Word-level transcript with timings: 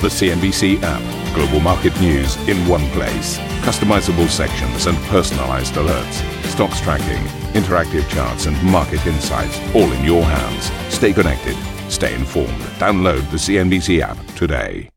The 0.00 0.06
CNBC 0.06 0.78
app. 0.84 1.34
Global 1.34 1.58
market 1.58 2.00
news 2.00 2.36
in 2.48 2.56
one 2.68 2.88
place. 2.90 3.36
Customizable 3.66 4.28
sections 4.28 4.86
and 4.86 4.96
personalized 5.08 5.74
alerts. 5.74 6.22
Stocks 6.44 6.80
tracking, 6.80 7.24
interactive 7.60 8.08
charts, 8.08 8.46
and 8.46 8.56
market 8.62 9.04
insights 9.08 9.58
all 9.74 9.90
in 9.90 10.04
your 10.04 10.22
hands. 10.22 10.70
Stay 10.94 11.12
connected. 11.12 11.56
Stay 11.90 12.14
informed. 12.14 12.62
Download 12.78 13.28
the 13.32 13.38
CNBC 13.38 13.98
app 14.00 14.24
today. 14.36 14.88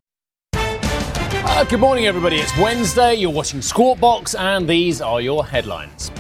Uh, 0.54 1.64
good 1.64 1.80
morning, 1.80 2.06
everybody. 2.06 2.36
It's 2.36 2.56
Wednesday. 2.60 3.16
You're 3.16 3.32
watching 3.32 3.64
Squawk 3.64 4.00
Box, 4.00 4.36
and 4.36 4.70
these 4.70 5.02
are 5.02 5.20
your 5.20 5.44
headlines. 5.44 6.12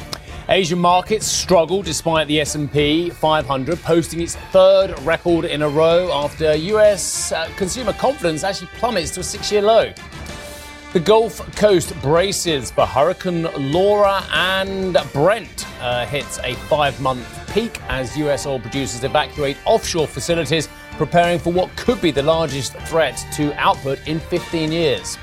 Asian 0.52 0.80
markets 0.80 1.26
struggle 1.26 1.82
despite 1.82 2.28
the 2.28 2.42
S&P 2.42 3.10
500 3.10 3.82
posting 3.84 4.20
its 4.20 4.36
third 4.52 5.00
record 5.04 5.46
in 5.46 5.62
a 5.62 5.70
row 5.70 6.12
after 6.12 6.54
US 6.54 7.32
uh, 7.32 7.50
consumer 7.56 7.94
confidence 7.94 8.44
actually 8.44 8.68
plummets 8.74 9.12
to 9.12 9.22
a 9.22 9.24
six-year 9.24 9.62
low. 9.62 9.94
The 10.92 11.00
Gulf 11.00 11.40
Coast 11.56 11.96
braces 12.02 12.70
for 12.70 12.86
Hurricane 12.86 13.48
Laura 13.72 14.26
and 14.34 14.98
Brent 15.14 15.66
uh, 15.80 16.06
hits 16.06 16.38
a 16.40 16.54
five-month 16.68 17.54
peak 17.54 17.80
as 17.88 18.18
US 18.18 18.46
oil 18.46 18.60
producers 18.60 19.06
evacuate 19.06 19.56
offshore 19.64 20.06
facilities, 20.06 20.68
preparing 20.98 21.40
for 21.40 21.54
what 21.54 21.74
could 21.78 22.02
be 22.02 22.12
the 22.12 22.24
largest 22.24 22.74
threat 22.74 23.26
to 23.36 23.58
output 23.58 24.06
in 24.06 24.20
15 24.20 24.70
years. 24.70 25.18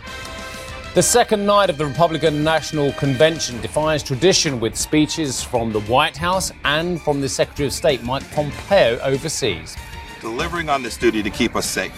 The 0.98 1.02
second 1.04 1.46
night 1.46 1.70
of 1.70 1.78
the 1.78 1.86
Republican 1.86 2.42
National 2.42 2.90
Convention 2.94 3.60
defies 3.60 4.02
tradition 4.02 4.58
with 4.58 4.74
speeches 4.74 5.40
from 5.40 5.70
the 5.70 5.78
White 5.82 6.16
House 6.16 6.50
and 6.64 7.00
from 7.00 7.20
the 7.20 7.28
Secretary 7.28 7.68
of 7.68 7.72
State 7.72 8.02
Mike 8.02 8.28
Pompeo 8.32 8.98
overseas. 9.04 9.76
Delivering 10.20 10.68
on 10.68 10.82
this 10.82 10.96
duty 10.96 11.22
to 11.22 11.30
keep 11.30 11.54
us 11.54 11.66
safe 11.66 11.94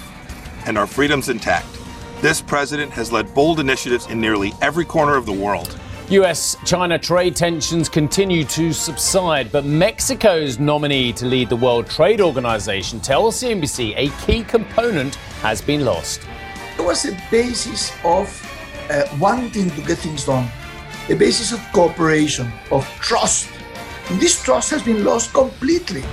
and 0.66 0.76
our 0.76 0.86
freedoms 0.86 1.30
intact, 1.30 1.66
this 2.20 2.42
president 2.42 2.92
has 2.92 3.10
led 3.10 3.34
bold 3.34 3.58
initiatives 3.58 4.06
in 4.08 4.20
nearly 4.20 4.52
every 4.60 4.84
corner 4.84 5.16
of 5.16 5.24
the 5.24 5.32
world. 5.32 5.80
US 6.10 6.58
China 6.66 6.98
trade 6.98 7.34
tensions 7.34 7.88
continue 7.88 8.44
to 8.44 8.70
subside, 8.70 9.50
but 9.50 9.64
Mexico's 9.64 10.58
nominee 10.58 11.10
to 11.14 11.24
lead 11.24 11.48
the 11.48 11.56
World 11.56 11.88
Trade 11.88 12.20
Organization 12.20 13.00
tells 13.00 13.40
CNBC 13.40 13.94
a 13.96 14.10
key 14.26 14.44
component 14.44 15.14
has 15.40 15.62
been 15.62 15.86
lost. 15.86 16.20
It 16.78 16.84
was 16.84 17.02
the 17.02 17.18
basis 17.30 17.92
of 18.04 18.28
uh, 18.90 19.06
wanting 19.18 19.70
to 19.70 19.80
get 19.82 19.98
things 19.98 20.24
done, 20.24 20.48
a 21.08 21.14
basis 21.14 21.52
of 21.52 21.60
cooperation, 21.72 22.50
of 22.70 22.84
trust. 23.00 23.48
And 24.10 24.20
this 24.20 24.42
trust 24.42 24.70
has 24.70 24.82
been 24.82 25.04
lost 25.04 25.32
completely. 25.32 26.04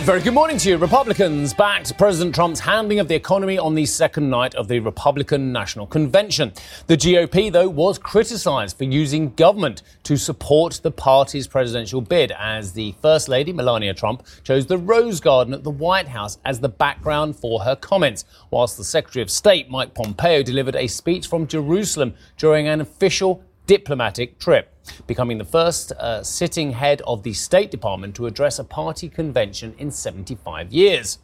Ah, 0.00 0.02
very 0.02 0.22
good 0.22 0.32
morning 0.32 0.56
to 0.56 0.70
you. 0.70 0.78
Republicans 0.78 1.52
backed 1.52 1.98
President 1.98 2.34
Trump's 2.34 2.60
handling 2.60 3.00
of 3.00 3.08
the 3.08 3.14
economy 3.14 3.58
on 3.58 3.74
the 3.74 3.84
second 3.84 4.30
night 4.30 4.54
of 4.54 4.66
the 4.66 4.80
Republican 4.80 5.52
National 5.52 5.86
Convention. 5.86 6.54
The 6.86 6.96
GOP, 6.96 7.52
though, 7.52 7.68
was 7.68 7.98
criticized 7.98 8.78
for 8.78 8.84
using 8.84 9.34
government 9.34 9.82
to 10.04 10.16
support 10.16 10.80
the 10.82 10.90
party's 10.90 11.46
presidential 11.46 12.00
bid, 12.00 12.32
as 12.38 12.72
the 12.72 12.94
First 13.02 13.28
Lady, 13.28 13.52
Melania 13.52 13.92
Trump, 13.92 14.24
chose 14.42 14.64
the 14.64 14.78
Rose 14.78 15.20
Garden 15.20 15.52
at 15.52 15.64
the 15.64 15.70
White 15.70 16.08
House 16.08 16.38
as 16.46 16.60
the 16.60 16.70
background 16.70 17.36
for 17.36 17.60
her 17.60 17.76
comments, 17.76 18.24
whilst 18.50 18.78
the 18.78 18.84
Secretary 18.84 19.22
of 19.22 19.30
State, 19.30 19.68
Mike 19.68 19.92
Pompeo, 19.92 20.42
delivered 20.42 20.76
a 20.76 20.86
speech 20.86 21.26
from 21.26 21.46
Jerusalem 21.46 22.14
during 22.38 22.68
an 22.68 22.80
official 22.80 23.44
diplomatic 23.66 24.38
trip, 24.38 24.74
becoming 25.06 25.38
the 25.38 25.44
first 25.44 25.92
uh, 25.92 26.22
sitting 26.22 26.72
head 26.72 27.02
of 27.06 27.22
the 27.22 27.32
State 27.32 27.70
Department 27.70 28.14
to 28.16 28.26
address 28.26 28.58
a 28.58 28.64
party 28.64 29.08
convention 29.08 29.74
in 29.78 29.90
75 29.90 30.72
years. 30.72 31.18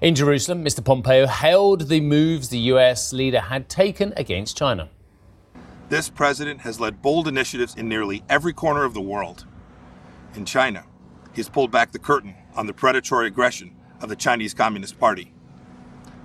In 0.00 0.14
Jerusalem, 0.14 0.64
Mr. 0.64 0.84
Pompeo 0.84 1.26
hailed 1.26 1.88
the 1.88 2.00
moves 2.00 2.48
the 2.48 2.58
U.S. 2.58 3.12
leader 3.12 3.40
had 3.40 3.68
taken 3.68 4.12
against 4.16 4.56
China. 4.56 4.88
This 5.88 6.08
president 6.08 6.60
has 6.62 6.80
led 6.80 7.02
bold 7.02 7.28
initiatives 7.28 7.74
in 7.76 7.88
nearly 7.88 8.24
every 8.28 8.52
corner 8.52 8.84
of 8.84 8.94
the 8.94 9.00
world. 9.00 9.44
In 10.34 10.44
China, 10.44 10.84
he's 11.34 11.48
pulled 11.48 11.70
back 11.70 11.92
the 11.92 11.98
curtain 11.98 12.34
on 12.56 12.66
the 12.66 12.72
predatory 12.72 13.26
aggression 13.26 13.76
of 14.00 14.08
the 14.08 14.16
Chinese 14.16 14.54
Communist 14.54 14.98
Party. 14.98 15.32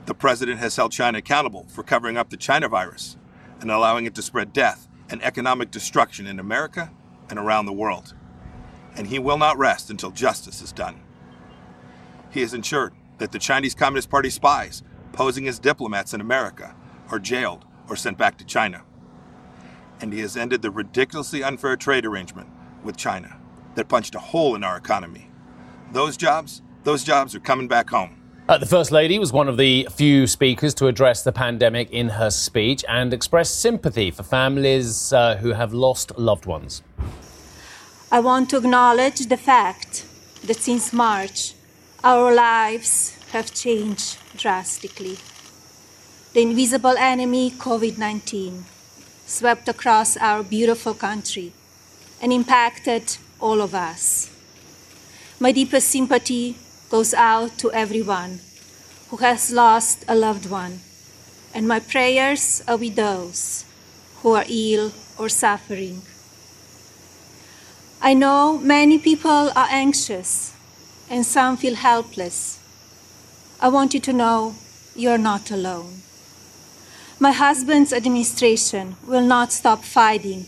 The 0.06 0.14
president 0.14 0.60
has 0.60 0.76
held 0.78 0.94
China 0.94 1.18
accountable 1.18 1.66
for 1.70 1.84
covering 1.84 2.16
up 2.16 2.30
the 2.30 2.38
China 2.38 2.70
virus 2.70 3.18
and 3.60 3.70
allowing 3.70 4.06
it 4.06 4.16
to 4.16 4.22
spread 4.22 4.54
death 4.54 4.88
and 5.10 5.24
economic 5.24 5.72
destruction 5.72 6.28
in 6.28 6.40
America 6.40 6.92
and 7.30 7.40
around 7.40 7.66
the 7.66 7.74
world. 7.74 8.14
And 8.96 9.08
he 9.08 9.20
will 9.20 9.38
not 9.38 9.58
rest 9.58 9.90
until 9.90 10.12
justice 10.12 10.62
is 10.62 10.72
done. 10.72 11.02
He 12.32 12.42
has 12.42 12.54
ensured 12.54 12.94
that 13.18 13.32
the 13.32 13.40
Chinese 13.40 13.76
Communist 13.76 14.10
Party 14.10 14.30
spies 14.30 14.84
posing 15.14 15.48
as 15.48 15.60
diplomats 15.60 16.14
in 16.14 16.22
America 16.22 16.76
are 17.10 17.20
jailed 17.20 17.66
or 17.90 17.96
sent 17.96 18.18
back 18.18 18.38
to 18.38 18.46
China. 18.46 18.84
And 20.00 20.14
he 20.14 20.20
has 20.20 20.38
ended 20.38 20.62
the 20.62 20.72
ridiculously 20.72 21.44
unfair 21.44 21.76
trade 21.76 22.06
arrangement 22.06 22.50
with 22.84 22.98
China 22.98 23.40
that 23.76 23.90
punched 23.90 24.16
a 24.16 24.20
hole 24.20 24.56
in 24.56 24.64
our 24.64 24.78
economy. 24.78 25.30
Those 25.92 26.18
jobs, 26.18 26.62
those 26.84 27.04
jobs 27.04 27.34
are 27.34 27.40
coming 27.40 27.68
back 27.68 27.90
home. 27.90 28.17
Uh, 28.50 28.58
the 28.58 28.66
First 28.66 28.94
Lady 28.94 29.20
was 29.20 29.34
one 29.34 29.50
of 29.50 29.58
the 29.58 29.86
few 29.92 30.26
speakers 30.26 30.74
to 30.76 30.88
address 30.88 31.22
the 31.22 31.34
pandemic 31.34 31.92
in 31.92 32.08
her 32.08 32.30
speech 32.30 32.86
and 32.88 33.14
expressed 33.14 33.60
sympathy 33.60 34.10
for 34.10 34.24
families 34.24 35.12
uh, 35.12 35.36
who 35.36 35.52
have 35.52 35.74
lost 35.74 36.18
loved 36.18 36.46
ones. 36.46 36.82
I 38.10 38.22
want 38.22 38.50
to 38.52 38.58
acknowledge 38.58 39.26
the 39.26 39.36
fact 39.36 40.06
that 40.46 40.56
since 40.56 40.94
March, 40.94 41.56
our 42.06 42.34
lives 42.34 43.18
have 43.34 43.54
changed 43.54 44.18
drastically. 44.38 45.18
The 46.32 46.42
invisible 46.44 46.96
enemy, 46.98 47.52
COVID 47.52 47.98
19, 47.98 48.64
swept 49.26 49.68
across 49.68 50.16
our 50.16 50.42
beautiful 50.42 50.94
country 50.94 51.52
and 52.22 52.32
impacted 52.32 53.18
all 53.42 53.60
of 53.60 53.76
us. 53.76 54.34
My 55.38 55.52
deepest 55.52 55.90
sympathy 55.90 56.56
goes 56.90 57.14
out 57.14 57.58
to 57.58 57.72
everyone 57.72 58.40
who 59.10 59.18
has 59.18 59.52
lost 59.52 60.06
a 60.08 60.16
loved 60.16 60.50
one, 60.50 60.80
and 61.54 61.68
my 61.68 61.80
prayers 61.80 62.62
are 62.68 62.78
with 62.78 62.96
those 62.96 63.66
who 64.22 64.34
are 64.36 64.46
ill 64.48 64.92
or 65.18 65.30
suffering. 65.30 66.02
I 68.02 68.14
know 68.14 68.58
many 68.58 69.00
people 69.00 69.52
are 69.56 69.68
anxious 69.70 70.54
and 71.10 71.26
some 71.26 71.58
feel 71.58 71.76
helpless. 71.76 72.60
I 73.60 73.70
want 73.70 73.94
you 73.94 74.00
to 74.02 74.14
know 74.14 74.56
you're 74.96 75.18
not 75.18 75.52
alone. 75.52 76.02
My 77.20 77.32
husband's 77.32 77.92
administration 77.92 78.96
will 79.08 79.26
not 79.26 79.52
stop 79.52 79.84
fighting 79.84 80.46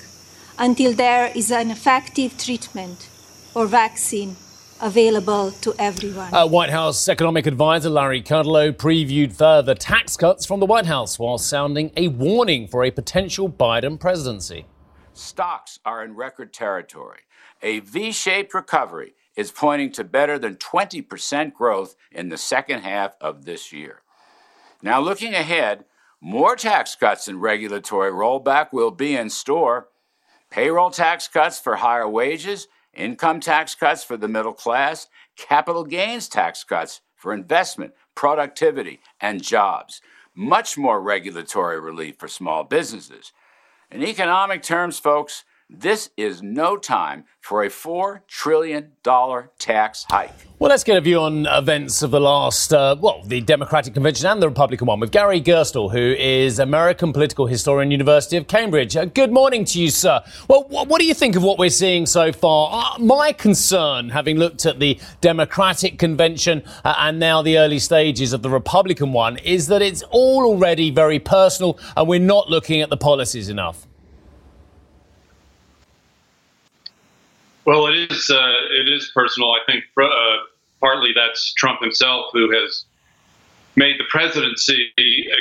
until 0.57 0.93
there 0.93 1.31
is 1.33 1.51
an 1.51 1.71
effective 1.71 2.37
treatment 2.37 3.09
or 3.55 3.65
vaccine 3.65 4.35
available 4.81 5.51
to 5.51 5.73
everyone. 5.79 6.33
Uh, 6.33 6.47
White 6.47 6.69
House 6.69 7.07
economic 7.07 7.45
advisor 7.45 7.89
Larry 7.89 8.21
Kudlow 8.21 8.71
previewed 8.71 9.33
further 9.33 9.75
tax 9.75 10.17
cuts 10.17 10.45
from 10.45 10.59
the 10.59 10.65
White 10.65 10.85
House 10.85 11.19
while 11.19 11.37
sounding 11.37 11.91
a 11.97 12.07
warning 12.07 12.67
for 12.67 12.83
a 12.83 12.91
potential 12.91 13.49
Biden 13.49 13.99
presidency. 13.99 14.65
Stocks 15.13 15.79
are 15.85 16.03
in 16.03 16.15
record 16.15 16.53
territory. 16.53 17.19
A 17.61 17.79
V 17.81 18.11
shaped 18.11 18.53
recovery 18.53 19.15
is 19.35 19.51
pointing 19.51 19.91
to 19.93 20.03
better 20.03 20.39
than 20.39 20.55
20% 20.55 21.53
growth 21.53 21.95
in 22.11 22.29
the 22.29 22.37
second 22.37 22.81
half 22.81 23.15
of 23.21 23.45
this 23.45 23.71
year. 23.71 24.01
Now, 24.81 24.99
looking 25.01 25.33
ahead, 25.33 25.85
more 26.21 26.55
tax 26.55 26.95
cuts 26.95 27.27
and 27.27 27.41
regulatory 27.41 28.11
rollback 28.11 28.73
will 28.73 28.91
be 28.91 29.15
in 29.15 29.29
store. 29.29 29.87
Payroll 30.49 30.89
tax 30.89 31.27
cuts 31.27 31.59
for 31.59 31.77
higher 31.77 32.07
wages 32.07 32.67
income 32.93 33.39
tax 33.39 33.75
cuts 33.75 34.03
for 34.03 34.17
the 34.17 34.27
middle 34.27 34.53
class, 34.53 35.07
capital 35.37 35.83
gains 35.83 36.27
tax 36.27 36.63
cuts 36.63 37.01
for 37.15 37.33
investment, 37.33 37.93
productivity, 38.15 38.99
and 39.19 39.43
jobs, 39.43 40.01
much 40.35 40.77
more 40.77 41.01
regulatory 41.01 41.79
relief 41.79 42.17
for 42.17 42.27
small 42.27 42.63
businesses. 42.63 43.33
In 43.91 44.03
economic 44.03 44.61
terms, 44.61 44.99
folks, 44.99 45.43
this 45.69 46.09
is 46.17 46.41
no 46.41 46.77
time 46.77 47.25
for 47.39 47.63
a 47.63 47.69
$4 47.69 48.21
trillion 48.27 48.91
tax 49.59 50.05
hike. 50.09 50.33
Well, 50.57 50.69
let's 50.69 50.83
get 50.83 50.97
a 50.97 51.01
view 51.01 51.19
on 51.19 51.45
events 51.45 52.01
of 52.01 52.11
the 52.11 52.19
last, 52.19 52.73
uh, 52.73 52.95
well, 52.99 53.21
the 53.23 53.39
Democratic 53.39 53.93
convention 53.93 54.25
and 54.25 54.41
the 54.41 54.49
Republican 54.49 54.87
one 54.87 54.99
with 54.99 55.11
Gary 55.11 55.39
Gerstle, 55.41 55.91
who 55.91 56.15
is 56.19 56.59
American 56.59 57.13
political 57.13 57.45
historian, 57.45 57.91
University 57.91 58.35
of 58.35 58.47
Cambridge. 58.47 58.97
Uh, 58.97 59.05
good 59.05 59.31
morning 59.31 59.63
to 59.65 59.79
you, 59.79 59.89
sir. 59.89 60.21
Well, 60.47 60.63
wh- 60.63 60.89
what 60.89 60.99
do 60.99 61.05
you 61.05 61.13
think 61.13 61.35
of 61.35 61.43
what 61.43 61.59
we're 61.59 61.69
seeing 61.69 62.05
so 62.05 62.33
far? 62.33 62.69
Uh, 62.73 62.99
my 62.99 63.31
concern, 63.31 64.09
having 64.09 64.37
looked 64.37 64.65
at 64.65 64.79
the 64.79 64.99
Democratic 65.21 65.97
convention 65.97 66.63
uh, 66.83 66.95
and 66.97 67.19
now 67.19 67.41
the 67.41 67.57
early 67.57 67.79
stages 67.79 68.33
of 68.33 68.41
the 68.41 68.49
Republican 68.49 69.13
one, 69.13 69.37
is 69.37 69.67
that 69.67 69.81
it's 69.81 70.03
all 70.09 70.45
already 70.45 70.91
very 70.91 71.19
personal 71.19 71.79
and 71.95 72.07
we're 72.07 72.19
not 72.19 72.49
looking 72.49 72.81
at 72.81 72.89
the 72.89 72.97
policies 72.97 73.49
enough. 73.49 73.88
Well, 77.65 77.87
it 77.87 78.11
is 78.11 78.29
uh, 78.29 78.53
it 78.71 78.87
is 78.87 79.11
personal. 79.13 79.51
I 79.51 79.59
think 79.65 79.83
uh, 80.01 80.09
partly 80.79 81.11
that's 81.13 81.53
Trump 81.53 81.81
himself 81.81 82.31
who 82.33 82.51
has 82.51 82.85
made 83.75 83.99
the 83.99 84.05
presidency 84.09 84.91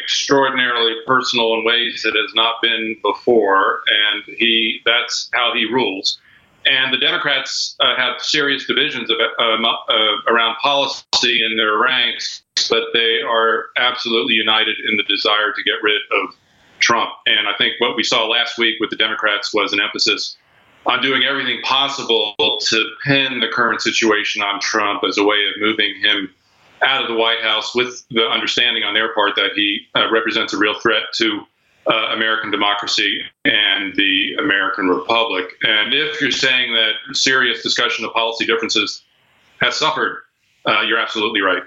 extraordinarily 0.03 0.94
personal 1.06 1.55
in 1.55 1.65
ways 1.65 2.03
that 2.03 2.15
has 2.15 2.32
not 2.35 2.61
been 2.62 2.97
before, 3.03 3.81
and 3.88 4.37
he 4.37 4.81
that's 4.85 5.31
how 5.32 5.53
he 5.55 5.65
rules. 5.65 6.19
And 6.67 6.93
the 6.93 6.99
Democrats 6.99 7.76
uh, 7.81 7.97
have 7.97 8.21
serious 8.21 8.67
divisions 8.67 9.11
of, 9.11 9.17
uh, 9.38 9.43
uh, 9.43 9.94
around 10.26 10.56
policy 10.61 11.44
in 11.44 11.56
their 11.56 11.79
ranks, 11.79 12.43
but 12.69 12.82
they 12.93 13.21
are 13.23 13.67
absolutely 13.76 14.35
united 14.35 14.76
in 14.91 14.97
the 14.97 15.05
desire 15.05 15.53
to 15.53 15.62
get 15.62 15.76
rid 15.82 16.00
of 16.23 16.35
Trump. 16.81 17.11
And 17.26 17.49
I 17.49 17.55
think 17.56 17.75
what 17.79 17.97
we 17.97 18.03
saw 18.03 18.26
last 18.26 18.59
week 18.59 18.76
with 18.81 18.91
the 18.91 18.97
Democrats 18.97 19.55
was 19.55 19.73
an 19.73 19.81
emphasis 19.81 20.37
on 20.86 21.02
doing 21.02 21.25
everything 21.25 21.60
possible 21.62 22.34
to 22.38 22.90
pin 23.04 23.40
the 23.40 23.48
current 23.48 23.80
situation 23.82 24.42
on 24.42 24.60
Trump 24.60 25.02
as 25.06 25.19
a 25.19 25.25
way 25.25 25.46
of 25.46 25.60
moving 25.60 25.94
him 26.00 26.32
out 26.82 27.02
of 27.02 27.08
the 27.08 27.14
White 27.14 27.40
House 27.42 27.75
with 27.75 28.04
the 28.10 28.22
understanding 28.22 28.84
on 28.84 28.94
their 28.94 29.12
part 29.14 29.34
that 29.36 29.50
he 29.54 29.86
uh, 29.94 30.10
represents 30.10 30.52
a 30.52 30.58
real 30.58 30.78
threat 30.80 31.02
to 31.14 31.40
uh, 31.90 32.12
American 32.14 32.50
democracy 32.50 33.20
and 33.44 33.94
the 33.96 34.34
American 34.38 34.88
Republic. 34.88 35.46
And 35.62 35.94
if 35.94 36.20
you're 36.20 36.30
saying 36.30 36.75
that 36.75 36.92
serious 37.14 37.62
discussion 37.62 38.04
of 38.04 38.12
policy 38.12 38.46
differences 38.46 39.02
has 39.60 39.76
suffered, 39.76 40.22
uh, 40.66 40.82
you're 40.82 40.98
absolutely 40.98 41.40
right. 41.40 41.62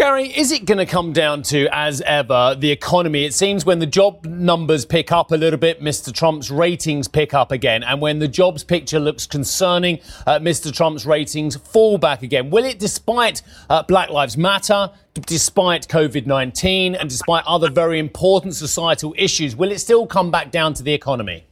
Gary, 0.00 0.28
is 0.28 0.50
it 0.50 0.64
going 0.64 0.78
to 0.78 0.86
come 0.86 1.12
down 1.12 1.42
to, 1.42 1.68
as 1.72 2.00
ever, 2.00 2.56
the 2.58 2.70
economy? 2.70 3.26
It 3.26 3.34
seems 3.34 3.66
when 3.66 3.80
the 3.80 3.86
job 3.86 4.24
numbers 4.24 4.86
pick 4.86 5.12
up 5.12 5.30
a 5.30 5.36
little 5.36 5.58
bit, 5.58 5.82
Mr. 5.82 6.10
Trump's 6.10 6.50
ratings 6.50 7.06
pick 7.06 7.34
up 7.34 7.52
again. 7.52 7.82
And 7.82 8.00
when 8.00 8.18
the 8.18 8.26
jobs 8.26 8.64
picture 8.64 8.98
looks 8.98 9.26
concerning, 9.26 10.00
uh, 10.26 10.38
Mr. 10.38 10.74
Trump's 10.74 11.04
ratings 11.04 11.54
fall 11.54 11.98
back 11.98 12.22
again. 12.22 12.48
Will 12.48 12.64
it, 12.64 12.78
despite 12.78 13.42
uh, 13.68 13.82
Black 13.82 14.08
Lives 14.08 14.38
Matter, 14.38 14.90
despite 15.26 15.86
COVID 15.86 16.24
19, 16.24 16.94
and 16.94 17.10
despite 17.10 17.44
other 17.44 17.68
very 17.68 17.98
important 17.98 18.54
societal 18.54 19.14
issues, 19.18 19.54
will 19.54 19.70
it 19.70 19.80
still 19.80 20.06
come 20.06 20.30
back 20.30 20.50
down 20.50 20.72
to 20.72 20.82
the 20.82 20.94
economy? 20.94 21.44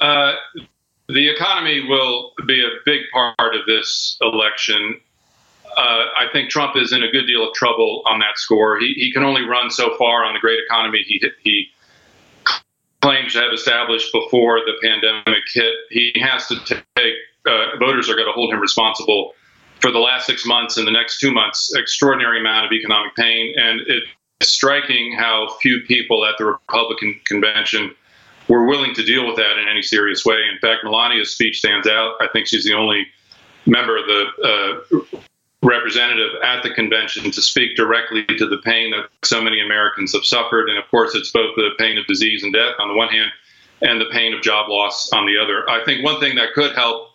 Uh, 0.00 0.32
the 1.08 1.28
economy 1.30 1.86
will 1.88 2.32
be 2.44 2.60
a 2.60 2.70
big 2.84 3.02
part 3.14 3.54
of 3.54 3.60
this 3.68 4.18
election 4.20 5.00
uh, 5.78 6.06
I 6.16 6.26
think 6.32 6.50
Trump 6.50 6.76
is 6.76 6.92
in 6.92 7.04
a 7.04 7.10
good 7.10 7.26
deal 7.26 7.46
of 7.46 7.54
trouble 7.54 8.02
on 8.04 8.18
that 8.18 8.36
score. 8.36 8.80
He, 8.80 8.94
he 8.94 9.12
can 9.12 9.22
only 9.22 9.42
run 9.42 9.70
so 9.70 9.96
far 9.96 10.24
on 10.24 10.34
the 10.34 10.40
great 10.40 10.58
economy 10.58 11.04
he, 11.06 11.22
he 11.44 11.68
claims 13.00 13.34
to 13.34 13.40
have 13.40 13.52
established 13.52 14.12
before 14.12 14.58
the 14.66 14.72
pandemic 14.82 15.44
hit. 15.54 15.72
He 15.90 16.20
has 16.20 16.48
to 16.48 16.58
take, 16.96 17.14
uh, 17.46 17.76
voters 17.78 18.10
are 18.10 18.16
going 18.16 18.26
to 18.26 18.32
hold 18.32 18.52
him 18.52 18.58
responsible 18.58 19.34
for 19.80 19.92
the 19.92 20.00
last 20.00 20.26
six 20.26 20.44
months 20.44 20.76
and 20.78 20.86
the 20.86 20.90
next 20.90 21.20
two 21.20 21.30
months, 21.30 21.72
extraordinary 21.76 22.40
amount 22.40 22.66
of 22.66 22.72
economic 22.72 23.14
pain. 23.14 23.54
And 23.56 23.82
it's 23.86 24.08
striking 24.42 25.14
how 25.16 25.56
few 25.60 25.80
people 25.86 26.26
at 26.26 26.34
the 26.38 26.46
Republican 26.46 27.20
convention 27.24 27.94
were 28.48 28.66
willing 28.66 28.94
to 28.94 29.04
deal 29.04 29.28
with 29.28 29.36
that 29.36 29.58
in 29.58 29.68
any 29.68 29.82
serious 29.82 30.24
way. 30.24 30.38
In 30.52 30.58
fact, 30.58 30.84
Melania's 30.84 31.30
speech 31.30 31.58
stands 31.58 31.86
out. 31.86 32.14
I 32.20 32.26
think 32.32 32.48
she's 32.48 32.64
the 32.64 32.74
only 32.74 33.06
member 33.64 33.96
of 33.96 34.06
the 34.06 34.24
uh, 34.42 35.18
representative 35.62 36.30
at 36.44 36.62
the 36.62 36.70
convention 36.70 37.30
to 37.30 37.42
speak 37.42 37.76
directly 37.76 38.24
to 38.24 38.46
the 38.46 38.58
pain 38.58 38.92
that 38.92 39.08
so 39.24 39.42
many 39.42 39.60
Americans 39.60 40.12
have 40.12 40.24
suffered. 40.24 40.68
And 40.68 40.78
of 40.78 40.88
course, 40.90 41.14
it's 41.14 41.30
both 41.30 41.54
the 41.56 41.70
pain 41.78 41.98
of 41.98 42.06
disease 42.06 42.44
and 42.44 42.52
death 42.52 42.74
on 42.78 42.88
the 42.88 42.94
one 42.94 43.08
hand 43.08 43.30
and 43.82 44.00
the 44.00 44.06
pain 44.12 44.34
of 44.34 44.42
job 44.42 44.68
loss 44.68 45.10
on 45.12 45.26
the 45.26 45.36
other. 45.36 45.68
I 45.68 45.84
think 45.84 46.04
one 46.04 46.20
thing 46.20 46.36
that 46.36 46.52
could 46.54 46.74
help 46.74 47.10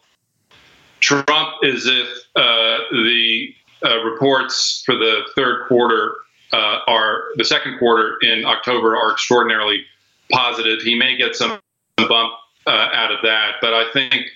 Trump 1.00 1.56
is 1.64 1.86
if 1.86 2.08
uh, 2.36 2.78
the 2.92 3.54
uh, 3.84 4.04
reports 4.04 4.84
for 4.86 4.96
the 4.96 5.24
third 5.36 5.68
quarter 5.68 6.16
uh, 6.54 6.80
are 6.88 7.26
the 7.36 7.44
second 7.44 7.80
quarter 7.80 8.18
in 8.22 8.46
October 8.46 8.96
are 8.96 9.12
extraordinarily 9.12 9.86
positive. 10.32 10.82
He 10.82 10.96
may 10.96 11.18
get 11.18 11.36
some 11.36 11.60
bump 11.98 12.34
uh, 12.66 12.70
out 12.94 13.12
of 13.12 13.20
that, 13.24 13.56
but 13.62 13.74
I 13.74 13.92
think 13.92 14.28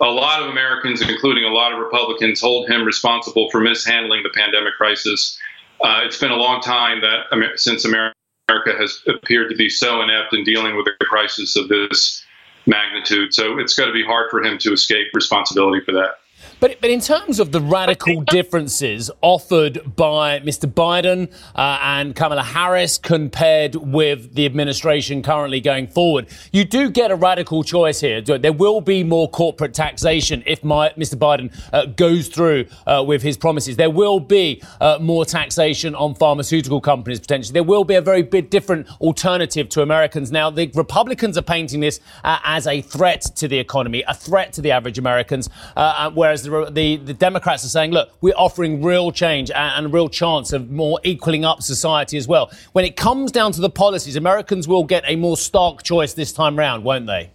a 0.00 0.06
lot 0.06 0.42
of 0.42 0.48
Americans, 0.48 1.02
including 1.02 1.44
a 1.44 1.48
lot 1.48 1.72
of 1.72 1.78
Republicans, 1.78 2.40
hold 2.40 2.68
him 2.68 2.84
responsible 2.84 3.50
for 3.50 3.60
mishandling 3.60 4.22
the 4.22 4.30
pandemic 4.30 4.74
crisis. 4.74 5.38
Uh, 5.80 6.00
it's 6.04 6.18
been 6.18 6.30
a 6.30 6.36
long 6.36 6.60
time 6.60 7.00
that 7.00 7.58
since 7.58 7.84
America 7.84 8.14
has 8.48 9.02
appeared 9.06 9.50
to 9.50 9.56
be 9.56 9.68
so 9.68 10.02
inept 10.02 10.32
in 10.34 10.44
dealing 10.44 10.76
with 10.76 10.86
a 11.00 11.04
crisis 11.04 11.56
of 11.56 11.68
this 11.68 12.24
magnitude. 12.66 13.34
So 13.34 13.58
it's 13.58 13.74
going 13.74 13.88
to 13.88 13.92
be 13.92 14.04
hard 14.04 14.30
for 14.30 14.42
him 14.42 14.58
to 14.58 14.72
escape 14.72 15.08
responsibility 15.14 15.84
for 15.84 15.92
that. 15.92 16.16
But, 16.60 16.80
but 16.80 16.90
in 16.90 17.00
terms 17.00 17.38
of 17.38 17.52
the 17.52 17.60
radical 17.60 18.22
differences 18.22 19.12
offered 19.20 19.94
by 19.94 20.40
Mr. 20.40 20.66
Biden 20.66 21.32
uh, 21.54 21.78
and 21.80 22.16
Kamala 22.16 22.42
Harris 22.42 22.98
compared 22.98 23.76
with 23.76 24.34
the 24.34 24.44
administration 24.44 25.22
currently 25.22 25.60
going 25.60 25.86
forward, 25.86 26.26
you 26.50 26.64
do 26.64 26.90
get 26.90 27.12
a 27.12 27.14
radical 27.14 27.62
choice 27.62 28.00
here. 28.00 28.20
There 28.20 28.52
will 28.52 28.80
be 28.80 29.04
more 29.04 29.30
corporate 29.30 29.72
taxation 29.72 30.42
if 30.46 30.64
my, 30.64 30.88
Mr. 30.90 31.14
Biden 31.14 31.54
uh, 31.72 31.86
goes 31.86 32.26
through 32.26 32.66
uh, 32.88 33.04
with 33.06 33.22
his 33.22 33.36
promises. 33.36 33.76
There 33.76 33.90
will 33.90 34.18
be 34.18 34.60
uh, 34.80 34.98
more 35.00 35.24
taxation 35.24 35.94
on 35.94 36.16
pharmaceutical 36.16 36.80
companies 36.80 37.20
potentially. 37.20 37.52
There 37.52 37.62
will 37.62 37.84
be 37.84 37.94
a 37.94 38.02
very 38.02 38.22
big 38.22 38.50
different 38.50 38.88
alternative 39.00 39.68
to 39.70 39.82
Americans. 39.82 40.32
Now, 40.32 40.50
the 40.50 40.72
Republicans 40.74 41.38
are 41.38 41.42
painting 41.42 41.78
this 41.78 42.00
uh, 42.24 42.38
as 42.42 42.66
a 42.66 42.82
threat 42.82 43.20
to 43.36 43.46
the 43.46 43.58
economy, 43.58 44.02
a 44.08 44.14
threat 44.14 44.52
to 44.54 44.60
the 44.60 44.72
average 44.72 44.98
Americans, 44.98 45.48
uh, 45.76 46.10
whereas 46.10 46.42
the, 46.42 46.47
the, 46.70 46.96
the 46.96 47.14
Democrats 47.14 47.64
are 47.64 47.68
saying, 47.68 47.92
look, 47.92 48.10
we're 48.20 48.34
offering 48.36 48.82
real 48.82 49.12
change 49.12 49.50
and, 49.50 49.72
and 49.76 49.86
a 49.86 49.88
real 49.88 50.08
chance 50.08 50.52
of 50.52 50.70
more 50.70 51.00
equaling 51.04 51.44
up 51.44 51.62
society 51.62 52.16
as 52.16 52.26
well. 52.26 52.50
When 52.72 52.84
it 52.84 52.96
comes 52.96 53.32
down 53.32 53.52
to 53.52 53.60
the 53.60 53.70
policies, 53.70 54.16
Americans 54.16 54.66
will 54.66 54.84
get 54.84 55.04
a 55.06 55.16
more 55.16 55.36
stark 55.36 55.82
choice 55.82 56.14
this 56.14 56.32
time 56.32 56.58
round, 56.58 56.84
won't 56.84 57.06
they? 57.06 57.30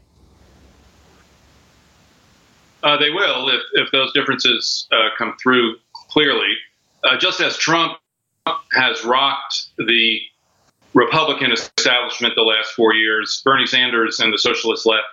Uh, 2.84 2.98
they 2.98 3.10
will 3.10 3.48
if, 3.50 3.62
if 3.74 3.92
those 3.92 4.12
differences 4.14 4.88
uh, 4.92 5.10
come 5.18 5.36
through 5.42 5.76
clearly. 5.94 6.54
Uh, 7.04 7.18
just 7.18 7.40
as 7.40 7.58
Trump 7.58 7.98
has 8.74 9.06
rocked 9.06 9.70
the 9.78 10.20
Republican 10.94 11.52
establishment 11.52 12.34
the 12.36 12.42
last 12.42 12.72
four 12.74 12.94
years, 12.94 13.42
Bernie 13.44 13.66
Sanders 13.66 14.20
and 14.20 14.34
the 14.34 14.38
socialist 14.38 14.86
left 14.86 15.08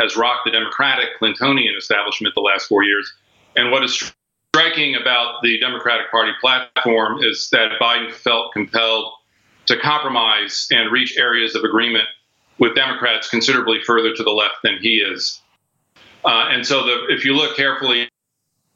has 0.00 0.16
rocked 0.16 0.44
the 0.44 0.50
Democratic 0.50 1.08
Clintonian 1.20 1.76
establishment 1.76 2.34
the 2.34 2.40
last 2.40 2.66
four 2.66 2.82
years. 2.82 3.10
And 3.56 3.70
what 3.70 3.84
is 3.84 4.12
striking 4.54 4.94
about 4.94 5.42
the 5.42 5.58
Democratic 5.60 6.10
Party 6.10 6.32
platform 6.40 7.22
is 7.22 7.48
that 7.50 7.72
Biden 7.80 8.12
felt 8.12 8.52
compelled 8.52 9.12
to 9.66 9.78
compromise 9.78 10.66
and 10.70 10.90
reach 10.90 11.16
areas 11.18 11.54
of 11.54 11.64
agreement 11.64 12.04
with 12.58 12.74
Democrats 12.74 13.28
considerably 13.28 13.80
further 13.82 14.14
to 14.14 14.22
the 14.22 14.30
left 14.30 14.56
than 14.62 14.78
he 14.80 14.96
is. 14.98 15.40
Uh, 16.24 16.48
and 16.50 16.66
so, 16.66 16.84
the, 16.84 17.06
if 17.08 17.24
you 17.24 17.34
look 17.34 17.56
carefully 17.56 18.08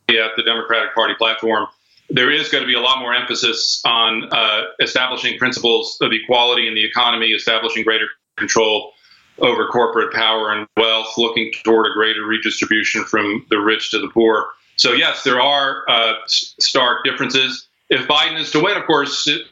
at 0.09 0.31
the 0.37 0.43
Democratic 0.43 0.95
Party 0.95 1.15
platform, 1.15 1.67
there 2.09 2.31
is 2.31 2.49
going 2.49 2.63
to 2.63 2.67
be 2.67 2.75
a 2.75 2.81
lot 2.81 3.01
more 3.01 3.15
emphasis 3.15 3.83
on 3.85 4.29
uh, 4.33 4.63
establishing 4.81 5.39
principles 5.39 5.99
of 6.01 6.13
equality 6.13 6.69
in 6.69 6.75
the 6.75 6.85
economy, 6.85 7.29
establishing 7.29 7.83
greater 7.83 8.07
control 8.37 8.93
over 9.39 9.67
corporate 9.67 10.13
power 10.13 10.53
and 10.53 10.67
wealth, 10.77 11.13
looking 11.19 11.53
toward 11.65 11.87
a 11.87 11.93
greater 11.95 12.23
redistribution 12.23 13.05
from 13.05 13.45
the 13.51 13.59
rich 13.59 13.91
to 13.91 13.99
the 13.99 14.09
poor. 14.09 14.47
So, 14.77 14.93
yes, 14.93 15.25
there 15.25 15.41
are 15.41 15.85
uh, 15.89 16.15
stark 16.27 17.05
differences. 17.05 17.67
If 17.89 18.07
Biden 18.07 18.39
is 18.39 18.51
to 18.53 18.63
win, 18.63 18.77
of 18.77 18.87
course, 18.87 19.27
it 19.27 19.43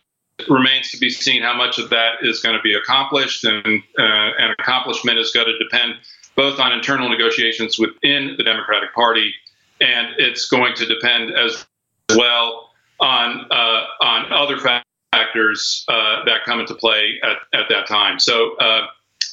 remains 0.49 0.91
to 0.91 0.99
be 0.99 1.11
seen 1.11 1.43
how 1.43 1.57
much 1.57 1.79
of 1.79 1.91
that 1.91 2.17
is 2.23 2.41
going 2.41 2.57
to 2.57 2.63
be 2.63 2.75
accomplished. 2.75 3.45
And 3.45 3.83
uh, 3.99 4.31
an 4.39 4.55
accomplishment 4.59 5.19
is 5.19 5.33
going 5.33 5.47
to 5.47 5.59
depend 5.59 5.95
both 6.37 6.59
on 6.59 6.73
internal 6.73 7.09
negotiations 7.09 7.79
within 7.79 8.35
the 8.37 8.45
Democratic 8.45 8.93
Party, 8.95 9.33
and 9.81 10.09
it's 10.19 10.49
going 10.49 10.75
to 10.75 10.87
depend 10.87 11.33
as 11.33 11.65
well 12.11 12.71
on 13.01 13.47
uh, 13.51 13.83
on 14.03 14.33
other 14.33 14.59
factors 14.59 15.85
uh, 15.89 16.25
that 16.25 16.45
come 16.45 16.61
into 16.61 16.75
play 16.75 17.21
at, 17.23 17.37
at 17.59 17.69
that 17.69 17.87
time. 17.87 18.19
So 18.19 18.57
uh, 18.57 18.87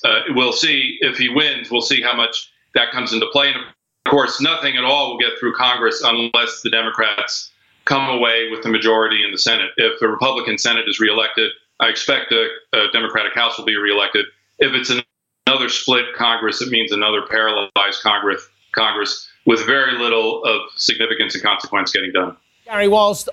uh, 0.05 0.19
we'll 0.29 0.53
see 0.53 0.97
if 1.01 1.17
he 1.17 1.29
wins. 1.29 1.71
We'll 1.71 1.81
see 1.81 2.01
how 2.01 2.15
much 2.15 2.51
that 2.75 2.91
comes 2.91 3.13
into 3.13 3.27
play. 3.27 3.47
And 3.47 3.57
of 3.57 3.63
course, 4.09 4.41
nothing 4.41 4.77
at 4.77 4.83
all 4.83 5.11
will 5.11 5.19
get 5.19 5.39
through 5.39 5.53
Congress 5.53 6.01
unless 6.03 6.61
the 6.61 6.69
Democrats 6.69 7.51
come 7.85 8.09
away 8.09 8.49
with 8.49 8.63
the 8.63 8.69
majority 8.69 9.23
in 9.23 9.31
the 9.31 9.37
Senate. 9.37 9.71
If 9.77 9.99
the 9.99 10.07
Republican 10.07 10.57
Senate 10.57 10.87
is 10.87 10.99
reelected, 10.99 11.51
I 11.79 11.87
expect 11.87 12.29
the 12.29 12.47
uh, 12.73 12.91
Democratic 12.93 13.33
House 13.33 13.57
will 13.57 13.65
be 13.65 13.75
reelected. 13.75 14.25
If 14.59 14.73
it's 14.73 14.91
another 15.47 15.69
split 15.69 16.05
Congress, 16.15 16.61
it 16.61 16.69
means 16.69 16.91
another 16.91 17.23
paralyzed 17.29 18.01
Congress, 18.03 18.47
Congress 18.73 19.27
with 19.45 19.65
very 19.65 19.97
little 19.97 20.43
of 20.43 20.61
significance 20.75 21.33
and 21.33 21.43
consequence 21.43 21.91
getting 21.91 22.11
done. 22.11 22.37
Gary, 22.71 22.87
whilst 22.87 23.27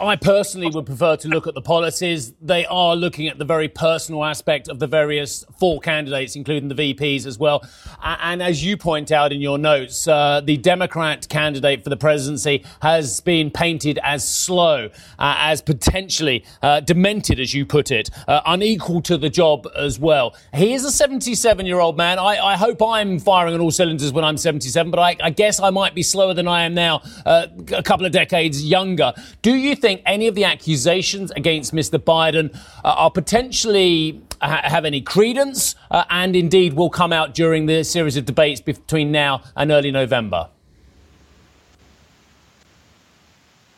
I 0.00 0.16
personally 0.16 0.68
would 0.68 0.86
prefer 0.86 1.16
to 1.16 1.28
look 1.28 1.46
at 1.46 1.52
the 1.52 1.60
policies, 1.60 2.32
they 2.40 2.64
are 2.64 2.96
looking 2.96 3.28
at 3.28 3.36
the 3.36 3.44
very 3.44 3.68
personal 3.68 4.24
aspect 4.24 4.66
of 4.68 4.78
the 4.78 4.86
various 4.86 5.44
four 5.60 5.78
candidates, 5.80 6.36
including 6.36 6.70
the 6.70 6.74
VPs 6.74 7.26
as 7.26 7.38
well. 7.38 7.68
And 8.02 8.42
as 8.42 8.64
you 8.64 8.78
point 8.78 9.12
out 9.12 9.30
in 9.30 9.42
your 9.42 9.58
notes, 9.58 10.08
uh, 10.08 10.40
the 10.42 10.56
Democrat 10.56 11.28
candidate 11.28 11.84
for 11.84 11.90
the 11.90 11.98
presidency 11.98 12.64
has 12.80 13.20
been 13.20 13.50
painted 13.50 13.98
as 14.02 14.26
slow, 14.26 14.88
uh, 15.18 15.34
as 15.38 15.60
potentially 15.60 16.46
uh, 16.62 16.80
demented, 16.80 17.38
as 17.38 17.52
you 17.52 17.66
put 17.66 17.90
it, 17.90 18.08
uh, 18.26 18.40
unequal 18.46 19.02
to 19.02 19.18
the 19.18 19.28
job 19.28 19.66
as 19.76 19.98
well. 19.98 20.34
He 20.54 20.72
is 20.72 20.86
a 20.86 20.90
77 20.90 21.66
year 21.66 21.80
old 21.80 21.98
man. 21.98 22.18
I, 22.18 22.38
I, 22.38 22.56
hope 22.56 22.80
I'm 22.82 23.18
firing 23.18 23.52
on 23.52 23.60
all 23.60 23.70
cylinders 23.70 24.12
when 24.14 24.24
I'm 24.24 24.38
77, 24.38 24.90
but 24.90 24.98
I, 24.98 25.16
I 25.20 25.30
guess 25.30 25.60
I 25.60 25.68
might 25.68 25.94
be 25.94 26.02
slower 26.02 26.32
than 26.32 26.48
I 26.48 26.62
am 26.62 26.72
now, 26.72 27.02
uh, 27.26 27.48
a 27.72 27.82
couple 27.82 28.06
of 28.06 28.12
decades 28.12 28.64
younger 28.64 28.77
younger. 28.78 29.12
Do 29.42 29.54
you 29.54 29.74
think 29.74 30.02
any 30.06 30.26
of 30.28 30.34
the 30.34 30.44
accusations 30.44 31.30
against 31.32 31.74
Mr. 31.74 31.98
Biden 31.98 32.54
uh, 32.84 33.04
are 33.04 33.10
potentially 33.10 34.22
uh, 34.40 34.68
have 34.74 34.84
any 34.84 35.00
credence 35.00 35.74
uh, 35.90 36.04
and 36.10 36.36
indeed 36.36 36.74
will 36.74 36.90
come 36.90 37.12
out 37.12 37.34
during 37.34 37.66
the 37.66 37.82
series 37.84 38.16
of 38.16 38.24
debates 38.24 38.60
between 38.60 39.10
now 39.10 39.42
and 39.56 39.70
early 39.70 39.90
November? 39.90 40.48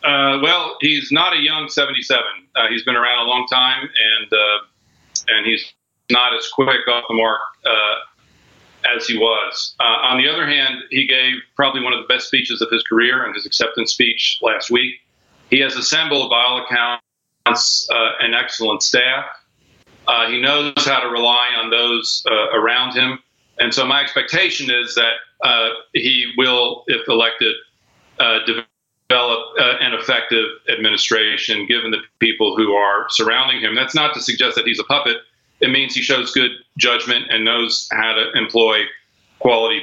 Uh, 0.02 0.38
well, 0.42 0.76
he's 0.80 1.12
not 1.12 1.34
a 1.34 1.40
young 1.40 1.68
77. 1.68 2.22
Uh, 2.56 2.68
he's 2.70 2.84
been 2.84 2.96
around 2.96 3.26
a 3.26 3.28
long 3.28 3.46
time, 3.52 3.82
and 3.82 4.32
uh, 4.32 4.58
and 5.28 5.46
he's 5.46 5.64
not 6.10 6.34
as 6.34 6.48
quick 6.48 6.88
off 6.88 7.04
the 7.08 7.14
mark 7.14 7.40
as 8.96 9.06
he 9.06 9.16
was. 9.18 9.74
Uh, 9.80 9.84
on 9.84 10.18
the 10.18 10.28
other 10.28 10.46
hand, 10.46 10.76
he 10.90 11.06
gave 11.06 11.34
probably 11.56 11.82
one 11.82 11.92
of 11.92 12.00
the 12.00 12.12
best 12.12 12.26
speeches 12.26 12.60
of 12.62 12.70
his 12.70 12.82
career 12.82 13.26
in 13.26 13.34
his 13.34 13.46
acceptance 13.46 13.92
speech 13.92 14.38
last 14.42 14.70
week. 14.70 14.94
He 15.50 15.60
has 15.60 15.76
assembled, 15.76 16.30
by 16.30 16.42
all 16.42 16.64
accounts, 16.64 17.88
uh, 17.90 18.10
an 18.20 18.34
excellent 18.34 18.82
staff. 18.82 19.24
Uh, 20.06 20.28
he 20.28 20.40
knows 20.40 20.72
how 20.84 21.00
to 21.00 21.08
rely 21.08 21.50
on 21.56 21.70
those 21.70 22.24
uh, 22.30 22.50
around 22.50 22.94
him. 22.94 23.18
And 23.58 23.74
so 23.74 23.84
my 23.84 24.00
expectation 24.00 24.70
is 24.70 24.94
that 24.94 25.14
uh, 25.44 25.70
he 25.92 26.32
will, 26.36 26.84
if 26.86 27.06
elected, 27.08 27.54
uh, 28.18 28.38
develop 28.46 29.54
an 29.58 29.92
effective 29.92 30.46
administration 30.72 31.66
given 31.66 31.90
the 31.90 31.98
people 32.20 32.56
who 32.56 32.72
are 32.72 33.06
surrounding 33.10 33.60
him. 33.60 33.74
That's 33.74 33.94
not 33.94 34.14
to 34.14 34.20
suggest 34.20 34.56
that 34.56 34.66
he's 34.66 34.78
a 34.78 34.84
puppet 34.84 35.16
it 35.60 35.70
means 35.70 35.94
he 35.94 36.02
shows 36.02 36.32
good 36.32 36.50
judgment 36.78 37.26
and 37.30 37.44
knows 37.44 37.88
how 37.92 38.14
to 38.14 38.32
employ 38.38 38.84
quality 39.38 39.82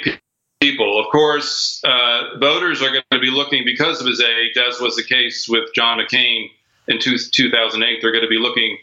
people. 0.60 1.00
Of 1.00 1.12
course, 1.12 1.82
uh, 1.84 2.38
voters 2.40 2.82
are 2.82 2.90
going 2.90 3.04
to 3.12 3.20
be 3.20 3.30
looking 3.30 3.64
because 3.64 4.02
of 4.02 4.08
his 4.08 4.22
age, 4.22 4.58
as 4.58 4.80
was 4.80 4.96
the 4.96 5.04
case 5.04 5.48
with 5.48 5.74
John 5.74 6.00
McCain 6.00 6.50
in 6.88 7.00
two, 7.00 7.18
2008. 7.18 8.00
They're 8.02 8.12
going 8.12 8.24
to 8.24 8.30
be 8.30 8.40
looking 8.40 8.78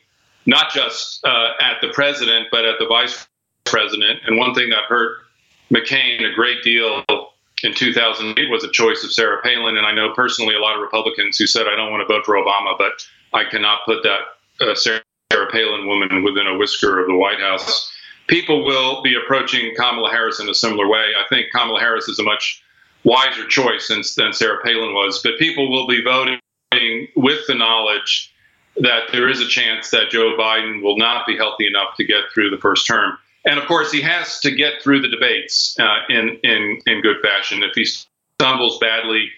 not 0.46 0.70
just 0.70 1.24
uh, 1.24 1.50
at 1.60 1.80
the 1.80 1.88
president, 1.88 2.48
but 2.50 2.64
at 2.64 2.78
the 2.78 2.86
vice 2.86 3.26
president. 3.64 4.20
And 4.26 4.38
one 4.38 4.54
thing 4.54 4.70
that 4.70 4.84
hurt 4.84 5.18
McCain 5.72 6.30
a 6.30 6.34
great 6.34 6.62
deal 6.62 7.02
in 7.62 7.74
2008 7.74 8.50
was 8.50 8.62
a 8.62 8.70
choice 8.70 9.02
of 9.02 9.12
Sarah 9.12 9.40
Palin. 9.42 9.76
And 9.76 9.86
I 9.86 9.92
know 9.92 10.12
personally 10.14 10.54
a 10.54 10.60
lot 10.60 10.76
of 10.76 10.82
Republicans 10.82 11.38
who 11.38 11.46
said, 11.46 11.66
I 11.66 11.74
don't 11.74 11.90
want 11.90 12.06
to 12.06 12.12
vote 12.12 12.24
for 12.24 12.34
Obama, 12.34 12.76
but 12.78 12.92
I 13.32 13.44
cannot 13.44 13.80
put 13.86 14.02
that 14.02 14.20
uh, 14.60 14.74
Sarah 14.74 15.00
Sarah 15.34 15.50
Palin 15.50 15.88
woman 15.88 16.22
within 16.22 16.46
a 16.46 16.56
whisker 16.56 17.00
of 17.00 17.08
the 17.08 17.16
White 17.16 17.40
House. 17.40 17.90
People 18.28 18.64
will 18.64 19.02
be 19.02 19.16
approaching 19.16 19.74
Kamala 19.74 20.08
Harris 20.08 20.38
in 20.38 20.48
a 20.48 20.54
similar 20.54 20.88
way. 20.88 21.06
I 21.18 21.24
think 21.28 21.48
Kamala 21.52 21.80
Harris 21.80 22.06
is 22.06 22.20
a 22.20 22.22
much 22.22 22.62
wiser 23.02 23.44
choice 23.48 23.88
than, 23.88 24.02
than 24.16 24.32
Sarah 24.32 24.62
Palin 24.62 24.94
was, 24.94 25.20
but 25.24 25.36
people 25.40 25.72
will 25.72 25.88
be 25.88 26.04
voting 26.04 26.38
with 27.16 27.40
the 27.48 27.54
knowledge 27.54 28.32
that 28.76 29.10
there 29.10 29.28
is 29.28 29.40
a 29.40 29.48
chance 29.48 29.90
that 29.90 30.10
Joe 30.10 30.36
Biden 30.38 30.82
will 30.82 30.96
not 30.96 31.26
be 31.26 31.36
healthy 31.36 31.66
enough 31.66 31.96
to 31.96 32.04
get 32.04 32.24
through 32.32 32.50
the 32.50 32.58
first 32.58 32.86
term. 32.86 33.18
And 33.44 33.58
of 33.58 33.66
course, 33.66 33.90
he 33.90 34.00
has 34.02 34.38
to 34.40 34.54
get 34.54 34.82
through 34.82 35.02
the 35.02 35.08
debates 35.08 35.76
uh, 35.80 35.98
in, 36.08 36.38
in, 36.44 36.80
in 36.86 37.02
good 37.02 37.16
fashion. 37.22 37.64
If 37.64 37.74
he 37.74 37.84
stumbles 38.38 38.78
badly 38.78 39.30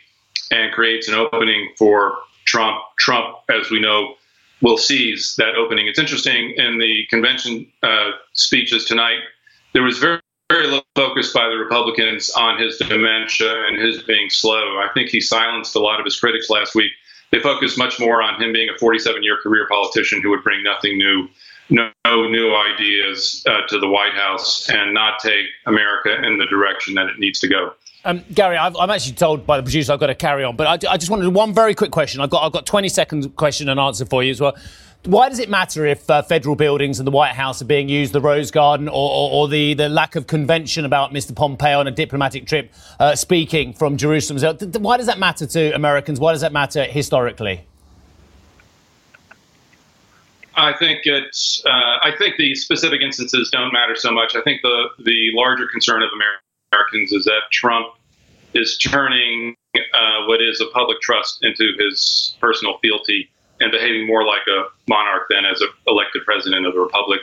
and 0.51 0.73
creates 0.75 1.09
an 1.09 1.15
opening 1.15 1.71
for 1.79 2.19
Trump, 2.45 2.83
Trump, 2.99 3.39
as 3.49 3.71
we 3.71 3.81
know, 3.81 4.17
will 4.63 4.79
seize 4.79 5.35
that 5.37 5.55
opening. 5.55 5.87
It's 5.87 5.99
interesting 5.99 6.55
in 6.57 6.79
the 6.79 7.07
convention 7.11 7.67
uh, 7.83 8.13
speeches 8.33 8.85
tonight, 8.85 9.19
there 9.73 9.83
was 9.83 9.99
very, 9.99 10.21
very 10.51 10.65
little 10.67 10.87
focus 10.95 11.33
by 11.33 11.49
the 11.49 11.57
Republicans 11.57 12.31
on 12.31 12.59
his 12.59 12.79
dementia 12.79 13.67
and 13.67 13.79
his 13.79 14.03
being 14.05 14.31
slow. 14.31 14.79
I 14.79 14.89
think 14.95 15.11
he 15.11 15.21
silenced 15.21 15.77
a 15.77 15.81
lot 15.81 16.01
of 16.01 16.05
his 16.05 16.19
critics 16.19 16.49
last 16.49 16.75
week. 16.75 16.93
They 17.33 17.41
focused 17.41 17.77
much 17.77 17.99
more 18.01 18.23
on 18.23 18.41
him 18.41 18.53
being 18.53 18.71
a 18.75 18.79
47 18.79 19.23
year 19.23 19.37
career 19.43 19.67
politician 19.69 20.23
who 20.23 20.31
would 20.31 20.43
bring 20.43 20.63
nothing 20.63 20.97
new, 20.97 21.29
no, 21.71 21.91
no 22.05 22.29
new 22.29 22.55
ideas 22.55 23.45
uh, 23.49 23.67
to 23.69 23.79
the 23.79 23.89
White 23.89 24.15
House, 24.15 24.69
and 24.69 24.95
not 24.95 25.19
take 25.21 25.47
America 25.67 26.15
in 26.23 26.39
the 26.39 26.47
direction 26.47 26.95
that 26.95 27.07
it 27.07 27.19
needs 27.19 27.41
to 27.41 27.49
go. 27.49 27.73
Um, 28.05 28.25
Gary, 28.33 28.57
i 28.57 28.69
am 28.69 28.91
actually 28.91 29.15
told 29.15 29.47
by 29.47 29.57
the 29.57 29.65
producer 29.65 29.93
I've 29.93 29.99
got 29.99 30.07
to 30.07 30.15
carry 30.15 30.45
on, 30.45 30.55
but 30.55 30.85
I, 30.85 30.93
I, 30.93 30.97
just 30.97 31.11
wanted 31.11 31.29
one 31.35 31.53
very 31.53 31.75
quick 31.75 31.91
question. 31.91 32.21
I've 32.21 32.31
got 32.31 32.45
I've 32.45 32.53
got 32.53 32.65
20 32.65 32.89
second 32.89 33.35
question 33.35 33.69
and 33.69 33.81
answer 33.81 34.07
for 34.07 34.23
you 34.23 34.31
as 34.31 34.41
well. 34.41 34.57
Why 35.07 35.29
does 35.29 35.39
it 35.39 35.49
matter 35.49 35.87
if 35.87 36.09
uh, 36.11 36.23
federal 36.23 36.57
buildings 36.57 36.99
and 36.99 37.07
the 37.07 37.13
White 37.13 37.35
House 37.35 37.63
are 37.63 37.67
being 37.67 37.89
used, 37.89 38.13
the 38.13 38.21
Rose 38.21 38.51
Garden, 38.51 38.89
or, 38.89 38.93
or, 38.95 39.31
or 39.33 39.49
the, 39.49 39.75
the 39.75 39.89
lack 39.89 40.17
of 40.17 40.27
convention 40.27 40.85
about 40.85 41.13
Mr. 41.13 41.35
Pompeo 41.35 41.79
on 41.79 41.87
a 41.87 41.93
diplomatic 41.93 42.47
trip 42.47 42.73
uh, 42.99 43.15
speaking 43.15 43.73
from 43.73 43.97
Jerusalem? 43.97 44.57
Why 44.81 44.97
does 44.97 45.07
that 45.07 45.21
matter 45.21 45.47
to 45.47 45.71
Americans? 45.77 46.19
Why 46.19 46.33
does 46.33 46.41
that 46.41 46.53
matter 46.53 46.85
historically? 46.85 47.67
I 50.57 50.73
think 50.73 51.01
it's. 51.05 51.63
Uh, 51.67 51.99
I 52.03 52.13
think 52.19 52.37
the 52.39 52.55
specific 52.55 53.03
instances 53.03 53.51
don't 53.51 53.73
matter 53.73 53.95
so 53.95 54.11
much. 54.11 54.35
I 54.35 54.41
think 54.43 54.63
the 54.63 54.89
the 55.05 55.31
larger 55.35 55.67
concern 55.69 56.03
of 56.03 56.09
Americans 56.73 57.13
is 57.13 57.25
that 57.25 57.43
Trump 57.53 57.89
is 58.55 58.79
turning 58.79 59.55
uh, 59.77 60.25
what 60.27 60.41
is 60.41 60.61
a 60.61 60.67
public 60.73 61.01
trust 61.03 61.39
into 61.43 61.73
his 61.79 62.37
personal 62.41 62.79
fealty 62.79 63.29
and 63.61 63.71
behaving 63.71 64.07
more 64.07 64.25
like 64.25 64.43
a 64.49 64.65
monarch 64.89 65.29
than 65.29 65.45
as 65.45 65.61
an 65.61 65.69
elected 65.87 66.25
president 66.25 66.67
of 66.67 66.75
the 66.75 66.81
republic, 66.81 67.21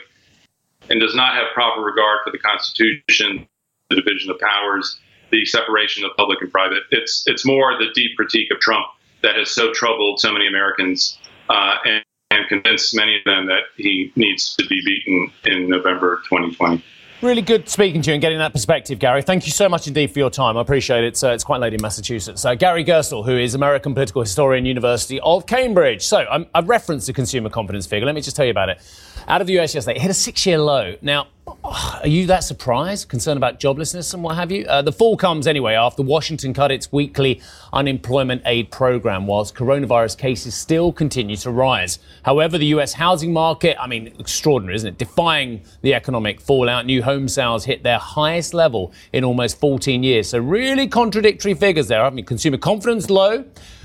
and 0.90 1.00
does 1.00 1.14
not 1.14 1.34
have 1.34 1.46
proper 1.54 1.80
regard 1.80 2.18
for 2.24 2.30
the 2.30 2.38
Constitution, 2.38 3.46
the 3.90 3.96
division 3.96 4.30
of 4.30 4.38
powers, 4.38 5.00
the 5.30 5.44
separation 5.44 6.04
of 6.04 6.10
public 6.16 6.40
and 6.40 6.52
private. 6.52 6.84
It's 6.90 7.24
it's 7.26 7.44
more 7.44 7.76
the 7.78 7.88
deep 7.94 8.16
critique 8.16 8.50
of 8.52 8.60
Trump 8.60 8.86
that 9.22 9.34
has 9.36 9.50
so 9.50 9.72
troubled 9.72 10.20
so 10.20 10.32
many 10.32 10.46
Americans 10.46 11.18
uh, 11.48 11.76
and, 11.84 12.04
and 12.34 12.48
convinced 12.48 12.94
many 12.96 13.16
of 13.16 13.24
them 13.24 13.46
that 13.46 13.62
he 13.76 14.12
needs 14.16 14.54
to 14.56 14.66
be 14.66 14.80
beaten 14.84 15.30
in 15.44 15.68
November 15.68 16.20
2020. 16.28 16.84
Really 17.22 17.42
good 17.42 17.68
speaking 17.68 18.02
to 18.02 18.10
you 18.10 18.14
and 18.14 18.20
getting 18.20 18.38
that 18.38 18.52
perspective, 18.52 18.98
Gary. 18.98 19.22
Thank 19.22 19.46
you 19.46 19.52
so 19.52 19.68
much 19.68 19.86
indeed 19.86 20.10
for 20.10 20.18
your 20.18 20.30
time. 20.30 20.58
I 20.58 20.60
appreciate 20.60 21.04
it. 21.04 21.22
Uh, 21.22 21.28
it's 21.28 21.44
quite 21.44 21.60
late 21.60 21.72
in 21.72 21.80
Massachusetts. 21.80 22.44
Uh, 22.44 22.54
Gary 22.54 22.84
Gerstle, 22.84 23.24
who 23.24 23.36
is 23.38 23.54
American 23.54 23.94
political 23.94 24.20
historian, 24.20 24.66
University 24.66 25.20
of 25.20 25.46
Cambridge. 25.46 26.02
So 26.02 26.26
um, 26.28 26.46
I've 26.54 26.68
referenced 26.68 27.06
the 27.06 27.14
consumer 27.14 27.48
confidence 27.48 27.86
figure. 27.86 28.04
Let 28.04 28.14
me 28.14 28.20
just 28.20 28.36
tell 28.36 28.44
you 28.44 28.50
about 28.50 28.68
it. 28.68 28.78
Out 29.26 29.40
of 29.40 29.46
the 29.46 29.58
US 29.60 29.74
yesterday, 29.74 29.96
it 29.96 30.02
hit 30.02 30.10
a 30.10 30.14
six-year 30.14 30.58
low. 30.58 30.96
Now, 31.00 31.28
are 31.64 32.06
you 32.06 32.26
that 32.26 32.40
surprised? 32.40 33.08
Concerned 33.08 33.36
about 33.36 33.60
joblessness 33.60 34.14
and 34.14 34.22
what 34.22 34.36
have 34.36 34.50
you? 34.50 34.64
Uh, 34.66 34.82
the 34.82 34.92
fall 34.92 35.16
comes 35.16 35.46
anyway 35.46 35.74
after 35.74 36.02
Washington 36.02 36.54
cut 36.54 36.70
its 36.70 36.90
weekly 36.92 37.40
unemployment 37.72 38.42
aid 38.46 38.70
program, 38.70 39.26
whilst 39.26 39.54
coronavirus 39.54 40.16
cases 40.16 40.54
still 40.54 40.92
continue 40.92 41.36
to 41.36 41.50
rise. 41.50 41.98
However, 42.22 42.56
the 42.56 42.66
US 42.66 42.94
housing 42.94 43.32
market, 43.32 43.76
I 43.80 43.86
mean, 43.86 44.14
extraordinary, 44.18 44.76
isn't 44.76 44.88
it? 44.88 44.98
Defying 44.98 45.62
the 45.82 45.94
economic 45.94 46.40
fallout, 46.40 46.86
new 46.86 47.02
home 47.02 47.28
sales 47.28 47.64
hit 47.64 47.82
their 47.82 47.98
highest 47.98 48.54
level 48.54 48.92
in 49.12 49.24
almost 49.24 49.58
14 49.58 50.02
years. 50.02 50.28
So, 50.28 50.38
really 50.38 50.86
contradictory 50.86 51.54
figures 51.54 51.88
there. 51.88 52.04
I 52.04 52.10
mean, 52.10 52.24
consumer 52.24 52.58
confidence 52.58 53.10
low. 53.10 53.44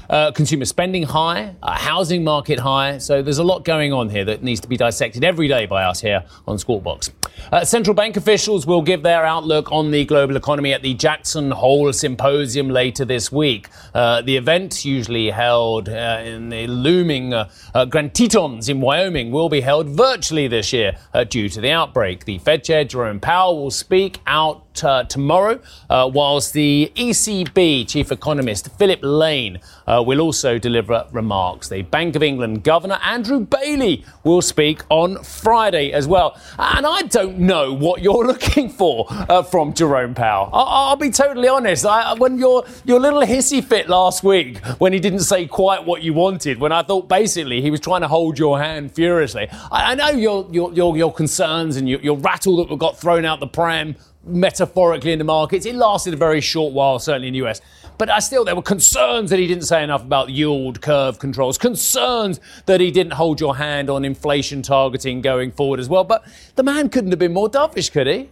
Uh, 0.09 0.31
consumer 0.31 0.65
spending 0.65 1.03
high, 1.03 1.55
uh, 1.61 1.77
housing 1.77 2.23
market 2.23 2.59
high. 2.59 2.97
So 2.97 3.21
there's 3.21 3.37
a 3.37 3.43
lot 3.43 3.63
going 3.63 3.93
on 3.93 4.09
here 4.09 4.25
that 4.25 4.41
needs 4.41 4.59
to 4.61 4.67
be 4.67 4.75
dissected 4.75 5.23
every 5.23 5.47
day 5.47 5.67
by 5.67 5.83
us 5.83 6.01
here 6.01 6.23
on 6.47 6.57
Squawk 6.57 6.81
Box. 6.81 7.11
Uh, 7.51 7.63
central 7.63 7.93
bank 7.93 8.17
officials 8.17 8.65
will 8.65 8.81
give 8.81 9.03
their 9.03 9.23
outlook 9.23 9.71
on 9.71 9.91
the 9.91 10.05
global 10.05 10.35
economy 10.35 10.73
at 10.73 10.81
the 10.81 10.95
Jackson 10.95 11.51
Hole 11.51 11.93
Symposium 11.93 12.69
later 12.69 13.05
this 13.05 13.31
week. 13.31 13.69
Uh, 13.93 14.23
the 14.23 14.35
event, 14.35 14.83
usually 14.83 15.29
held 15.29 15.89
uh, 15.89 16.21
in 16.23 16.49
the 16.49 16.65
looming 16.65 17.33
uh, 17.33 17.47
Grand 17.89 18.15
Tetons 18.15 18.67
in 18.67 18.81
Wyoming, 18.81 19.29
will 19.31 19.49
be 19.49 19.61
held 19.61 19.89
virtually 19.89 20.47
this 20.47 20.73
year 20.73 20.97
due 21.29 21.49
to 21.49 21.61
the 21.61 21.71
outbreak. 21.71 22.25
The 22.25 22.39
Fed 22.39 22.63
Chair 22.63 22.83
Jerome 22.83 23.19
Powell 23.19 23.61
will 23.61 23.71
speak 23.71 24.19
out 24.25 24.68
uh, 24.83 25.03
tomorrow, 25.03 25.59
uh, 25.89 26.09
whilst 26.13 26.53
the 26.53 26.91
ECB 26.95 27.87
chief 27.87 28.11
economist 28.11 28.69
Philip 28.77 28.99
Lane 29.01 29.59
uh, 29.87 30.03
will 30.05 30.21
also 30.21 30.57
deliver 30.57 31.05
remarks. 31.11 31.67
The 31.67 31.81
Bank 31.81 32.15
of 32.15 32.23
England 32.23 32.63
Governor 32.63 32.99
Andrew 33.03 33.39
Bailey 33.39 34.05
will 34.23 34.41
speak 34.41 34.81
on 34.89 35.21
Friday 35.23 35.91
as 35.91 36.07
well. 36.07 36.39
And 36.57 36.85
I'd 36.85 37.09
don't 37.09 37.39
know 37.39 37.73
what 37.73 38.01
you're 38.01 38.25
looking 38.33 38.69
for 38.69 39.05
uh, 39.09 39.43
from 39.43 39.73
Jerome 39.73 40.13
Powell. 40.13 40.49
I- 40.53 40.89
will 40.89 40.95
be 40.95 41.09
totally 41.09 41.47
honest. 41.47 41.85
I, 41.85 42.13
when 42.13 42.37
your 42.37 42.65
your 42.85 42.99
little 42.99 43.21
hissy 43.21 43.63
fit 43.63 43.89
last 43.89 44.23
week 44.23 44.57
when 44.77 44.93
he 44.93 44.99
didn't 44.99 45.21
say 45.21 45.45
quite 45.45 45.85
what 45.85 46.01
you 46.01 46.13
wanted, 46.13 46.59
when 46.59 46.71
I 46.71 46.83
thought 46.83 47.07
basically 47.09 47.61
he 47.61 47.71
was 47.71 47.79
trying 47.79 48.01
to 48.01 48.07
hold 48.07 48.37
your 48.39 48.59
hand 48.59 48.91
furiously. 48.91 49.47
I, 49.71 49.91
I 49.91 49.95
know 49.95 50.09
your, 50.09 50.47
your 50.51 50.73
your 50.73 50.97
your 50.97 51.13
concerns 51.13 51.75
and 51.77 51.89
your, 51.89 51.99
your 52.01 52.17
rattle 52.17 52.65
that 52.65 52.77
got 52.77 52.99
thrown 52.99 53.25
out 53.25 53.39
the 53.39 53.47
pram 53.47 53.95
metaphorically 54.29 55.11
in 55.11 55.19
the 55.19 55.25
markets. 55.25 55.65
It 55.65 55.75
lasted 55.75 56.13
a 56.13 56.17
very 56.17 56.41
short 56.41 56.73
while, 56.73 56.99
certainly 56.99 57.27
in 57.27 57.33
the 57.33 57.45
US. 57.45 57.61
But 57.97 58.09
I 58.09 58.19
still, 58.19 58.45
there 58.45 58.55
were 58.55 58.61
concerns 58.61 59.29
that 59.29 59.39
he 59.39 59.47
didn't 59.47 59.65
say 59.65 59.83
enough 59.83 60.03
about 60.03 60.29
yield 60.29 60.81
curve 60.81 61.19
controls, 61.19 61.57
concerns 61.57 62.39
that 62.65 62.79
he 62.79 62.91
didn't 62.91 63.13
hold 63.13 63.41
your 63.41 63.57
hand 63.57 63.89
on 63.89 64.05
inflation 64.05 64.61
targeting 64.61 65.21
going 65.21 65.51
forward 65.51 65.79
as 65.79 65.89
well. 65.89 66.05
But 66.05 66.25
the 66.55 66.63
man 66.63 66.89
couldn't 66.89 67.11
have 67.11 67.19
been 67.19 67.33
more 67.33 67.49
dovish, 67.49 67.91
could 67.91 68.07
he? 68.07 68.29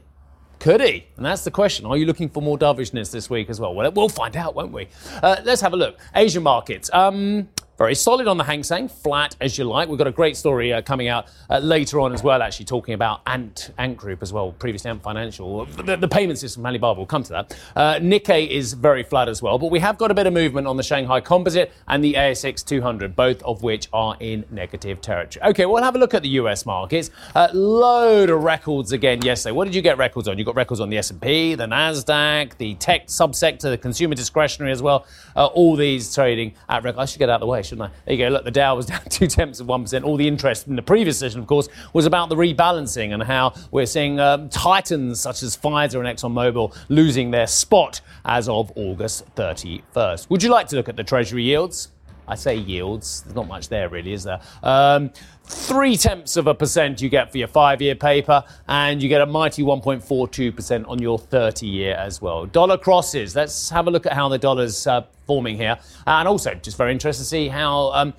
Could 0.59 0.81
he? 0.81 1.05
And 1.17 1.25
that's 1.25 1.43
the 1.43 1.51
question. 1.51 1.85
Are 1.85 1.97
you 1.97 2.05
looking 2.05 2.29
for 2.29 2.41
more 2.41 2.57
dovishness 2.57 3.11
this 3.11 3.29
week 3.29 3.49
as 3.49 3.59
well? 3.59 3.75
Well, 3.75 3.91
we'll 3.91 4.09
find 4.09 4.35
out, 4.35 4.55
won't 4.55 4.71
we? 4.71 4.87
Uh, 5.21 5.37
let's 5.43 5.61
have 5.61 5.73
a 5.73 5.77
look. 5.77 5.99
Asian 6.15 6.43
markets. 6.43 6.89
Um, 6.93 7.49
very 7.77 7.93
solid 7.93 8.27
on 8.27 8.37
the 8.37 8.43
Hang 8.43 8.63
Seng, 8.63 8.87
flat 8.87 9.35
as 9.39 9.57
you 9.57 9.63
like. 9.63 9.87
We've 9.87 9.99
got 9.99 10.07
a 10.07 10.11
great 10.11 10.35
story 10.35 10.73
uh, 10.73 10.81
coming 10.81 11.09
out 11.09 11.27
uh, 11.49 11.59
later 11.59 11.99
on 11.99 12.11
as 12.11 12.23
well, 12.23 12.41
actually 12.41 12.65
talking 12.65 12.95
about 12.95 13.21
Ant 13.27 13.71
Ant 13.77 13.95
Group 13.95 14.23
as 14.23 14.33
well, 14.33 14.51
previously 14.53 14.89
Ant 14.89 15.03
Financial, 15.03 15.65
the, 15.65 15.95
the 15.95 16.07
payment 16.07 16.39
system 16.39 16.65
Alibaba. 16.65 16.99
We'll 16.99 17.05
come 17.05 17.21
to 17.23 17.33
that. 17.33 17.57
Uh, 17.75 17.95
Nikkei 17.95 18.49
is 18.49 18.73
very 18.73 19.03
flat 19.03 19.29
as 19.29 19.43
well, 19.43 19.59
but 19.59 19.69
we 19.69 19.79
have 19.79 19.99
got 19.99 20.09
a 20.09 20.15
bit 20.15 20.25
of 20.25 20.33
movement 20.33 20.65
on 20.65 20.75
the 20.75 20.83
Shanghai 20.83 21.21
Composite 21.21 21.71
and 21.87 22.03
the 22.03 22.15
ASX 22.15 22.65
200, 22.65 23.15
both 23.15 23.43
of 23.43 23.61
which 23.61 23.89
are 23.93 24.17
in 24.19 24.43
negative 24.49 24.99
territory. 24.99 25.45
Okay, 25.45 25.67
we'll 25.67 25.83
have 25.83 25.95
a 25.95 25.99
look 25.99 26.15
at 26.15 26.23
the 26.23 26.29
US 26.29 26.65
markets. 26.65 27.11
Uh, 27.35 27.49
load 27.53 28.31
of 28.31 28.43
records 28.43 28.91
again 28.91 29.21
yesterday. 29.21 29.53
What 29.53 29.65
did 29.65 29.75
you 29.75 29.83
get 29.83 29.99
records 29.99 30.27
on? 30.27 30.39
You 30.39 30.45
got 30.45 30.55
records 30.55 30.81
on 30.81 30.89
the 30.89 30.97
S&P, 30.97 31.53
the 31.53 31.67
Nasdaq, 31.67 32.57
the 32.57 32.73
tech 32.75 33.05
subsector, 33.05 33.69
the 33.69 33.77
consumer 33.77 34.15
discretionary 34.15 34.71
as 34.71 34.81
well. 34.81 35.05
Uh, 35.35 35.45
all 35.45 35.75
these 35.75 36.13
trading 36.13 36.55
at 36.69 36.83
record. 36.83 36.99
I 36.99 37.05
should 37.05 37.19
get 37.19 37.29
out 37.29 37.35
of 37.35 37.41
the 37.41 37.47
way 37.47 37.66
There 37.75 37.91
you 38.07 38.17
go. 38.17 38.29
Look, 38.29 38.45
the 38.45 38.51
Dow 38.51 38.75
was 38.75 38.85
down 38.85 39.01
two 39.09 39.27
tenths 39.27 39.59
of 39.59 39.67
1%. 39.67 40.03
All 40.03 40.17
the 40.17 40.27
interest 40.27 40.67
in 40.67 40.75
the 40.75 40.81
previous 40.81 41.17
session, 41.19 41.39
of 41.39 41.47
course, 41.47 41.67
was 41.93 42.05
about 42.05 42.29
the 42.29 42.35
rebalancing 42.35 43.13
and 43.13 43.23
how 43.23 43.53
we're 43.71 43.85
seeing 43.85 44.19
um, 44.19 44.49
titans 44.49 45.19
such 45.19 45.43
as 45.43 45.57
Pfizer 45.57 45.99
and 45.99 46.07
ExxonMobil 46.07 46.75
losing 46.89 47.31
their 47.31 47.47
spot 47.47 48.01
as 48.25 48.47
of 48.47 48.71
August 48.75 49.23
31st. 49.35 50.29
Would 50.29 50.43
you 50.43 50.49
like 50.49 50.67
to 50.69 50.75
look 50.75 50.89
at 50.89 50.95
the 50.95 51.03
Treasury 51.03 51.43
yields? 51.43 51.89
I 52.27 52.35
say 52.35 52.55
yields. 52.55 53.21
There's 53.21 53.35
not 53.35 53.47
much 53.47 53.69
there, 53.69 53.89
really, 53.89 54.13
is 54.13 54.23
there? 54.23 54.39
Um, 54.63 55.11
three 55.45 55.95
tenths 55.95 56.35
of 56.35 56.47
a 56.47 56.53
percent 56.53 57.01
you 57.01 57.09
get 57.09 57.31
for 57.31 57.37
your 57.37 57.47
five 57.47 57.81
year 57.81 57.95
paper, 57.95 58.43
and 58.67 59.01
you 59.01 59.09
get 59.09 59.21
a 59.21 59.25
mighty 59.25 59.63
1.42% 59.63 60.89
on 60.89 60.99
your 60.99 61.17
30 61.17 61.65
year 61.65 61.95
as 61.95 62.21
well. 62.21 62.45
Dollar 62.45 62.77
crosses. 62.77 63.35
Let's 63.35 63.69
have 63.69 63.87
a 63.87 63.91
look 63.91 64.05
at 64.05 64.13
how 64.13 64.29
the 64.29 64.37
dollar's 64.37 64.87
uh, 64.87 65.05
forming 65.25 65.55
here. 65.55 65.77
And 66.05 66.27
also, 66.27 66.53
just 66.55 66.77
very 66.77 66.91
interested 66.91 67.23
to 67.23 67.29
see 67.29 67.47
how. 67.47 67.91
Um, 67.93 68.13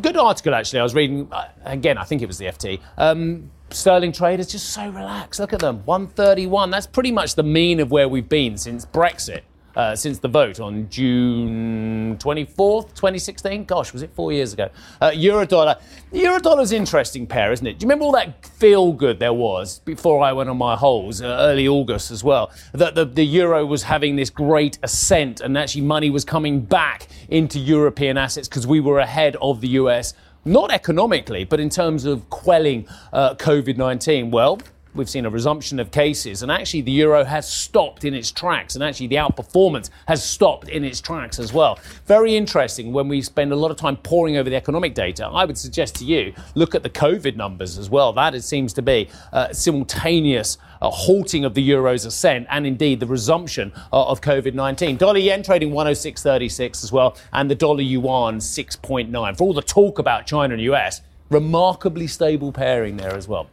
good 0.00 0.16
article, 0.16 0.54
actually. 0.54 0.80
I 0.80 0.82
was 0.82 0.94
reading, 0.94 1.28
uh, 1.32 1.48
again, 1.64 1.98
I 1.98 2.04
think 2.04 2.22
it 2.22 2.26
was 2.26 2.38
the 2.38 2.46
FT. 2.46 2.80
Um, 2.96 3.50
Sterling 3.70 4.12
trade 4.12 4.40
is 4.40 4.46
just 4.46 4.70
so 4.70 4.88
relaxed. 4.88 5.40
Look 5.40 5.52
at 5.52 5.60
them, 5.60 5.84
131. 5.84 6.70
That's 6.70 6.86
pretty 6.86 7.12
much 7.12 7.34
the 7.34 7.42
mean 7.42 7.80
of 7.80 7.90
where 7.90 8.08
we've 8.08 8.28
been 8.28 8.56
since 8.56 8.86
Brexit. 8.86 9.42
Uh, 9.78 9.94
since 9.94 10.18
the 10.18 10.26
vote 10.26 10.58
on 10.58 10.90
June 10.90 12.16
24th, 12.18 12.88
2016. 12.96 13.64
Gosh, 13.64 13.92
was 13.92 14.02
it 14.02 14.12
four 14.12 14.32
years 14.32 14.52
ago? 14.52 14.68
Uh, 15.00 15.12
Euro 15.14 15.46
dollar. 15.46 15.76
Euro 16.10 16.40
dollar's 16.40 16.72
interesting 16.72 17.28
pair, 17.28 17.52
isn't 17.52 17.64
it? 17.64 17.78
Do 17.78 17.84
you 17.84 17.88
remember 17.88 18.06
all 18.06 18.10
that 18.10 18.44
feel 18.44 18.92
good 18.92 19.20
there 19.20 19.32
was 19.32 19.78
before 19.84 20.20
I 20.20 20.32
went 20.32 20.50
on 20.50 20.58
my 20.58 20.74
holes, 20.74 21.22
uh, 21.22 21.26
early 21.26 21.68
August 21.68 22.10
as 22.10 22.24
well? 22.24 22.50
That 22.72 22.96
the, 22.96 23.04
the 23.04 23.24
euro 23.24 23.64
was 23.64 23.84
having 23.84 24.16
this 24.16 24.30
great 24.30 24.80
ascent 24.82 25.42
and 25.42 25.56
actually 25.56 25.82
money 25.82 26.10
was 26.10 26.24
coming 26.24 26.60
back 26.60 27.06
into 27.28 27.60
European 27.60 28.18
assets 28.18 28.48
because 28.48 28.66
we 28.66 28.80
were 28.80 28.98
ahead 28.98 29.36
of 29.40 29.60
the 29.60 29.68
US 29.68 30.12
not 30.44 30.72
economically, 30.72 31.44
but 31.44 31.60
in 31.60 31.68
terms 31.68 32.04
of 32.04 32.28
quelling 32.30 32.88
uh, 33.12 33.34
COVID 33.36 33.76
19. 33.76 34.30
Well, 34.30 34.58
we've 34.98 35.08
seen 35.08 35.24
a 35.24 35.30
resumption 35.30 35.78
of 35.78 35.90
cases, 35.90 36.42
and 36.42 36.52
actually 36.52 36.82
the 36.82 36.92
euro 36.92 37.24
has 37.24 37.50
stopped 37.50 38.04
in 38.04 38.12
its 38.12 38.30
tracks, 38.30 38.74
and 38.74 38.84
actually 38.84 39.06
the 39.06 39.16
outperformance 39.16 39.88
has 40.06 40.22
stopped 40.22 40.68
in 40.68 40.84
its 40.84 41.00
tracks 41.00 41.38
as 41.38 41.52
well. 41.52 41.78
Very 42.06 42.36
interesting 42.36 42.92
when 42.92 43.08
we 43.08 43.22
spend 43.22 43.52
a 43.52 43.56
lot 43.56 43.70
of 43.70 43.76
time 43.76 43.96
poring 43.96 44.36
over 44.36 44.50
the 44.50 44.56
economic 44.56 44.94
data. 44.94 45.24
I 45.26 45.44
would 45.44 45.56
suggest 45.56 45.94
to 45.96 46.04
you 46.04 46.34
look 46.54 46.74
at 46.74 46.82
the 46.82 46.90
COVID 46.90 47.36
numbers 47.36 47.78
as 47.78 47.88
well. 47.88 48.12
That 48.12 48.34
it 48.34 48.42
seems 48.42 48.72
to 48.74 48.82
be 48.82 49.08
a 49.32 49.54
simultaneous 49.54 50.58
uh, 50.82 50.90
halting 50.90 51.44
of 51.44 51.54
the 51.54 51.62
euro's 51.62 52.04
ascent, 52.04 52.46
and 52.50 52.66
indeed 52.66 53.00
the 53.00 53.06
resumption 53.06 53.72
uh, 53.92 54.06
of 54.06 54.20
COVID 54.20 54.54
19. 54.54 54.96
Dollar 54.96 55.18
yen 55.18 55.42
trading 55.42 55.70
106.36 55.70 56.84
as 56.84 56.92
well, 56.92 57.16
and 57.32 57.50
the 57.50 57.54
dollar 57.54 57.82
yuan 57.82 58.38
6.9. 58.38 59.36
For 59.38 59.44
all 59.44 59.54
the 59.54 59.62
talk 59.62 59.98
about 59.98 60.26
China 60.26 60.54
and 60.54 60.62
US, 60.62 61.02
remarkably 61.30 62.06
stable 62.06 62.52
pairing 62.52 62.96
there 62.96 63.14
as 63.14 63.28
well. 63.28 63.48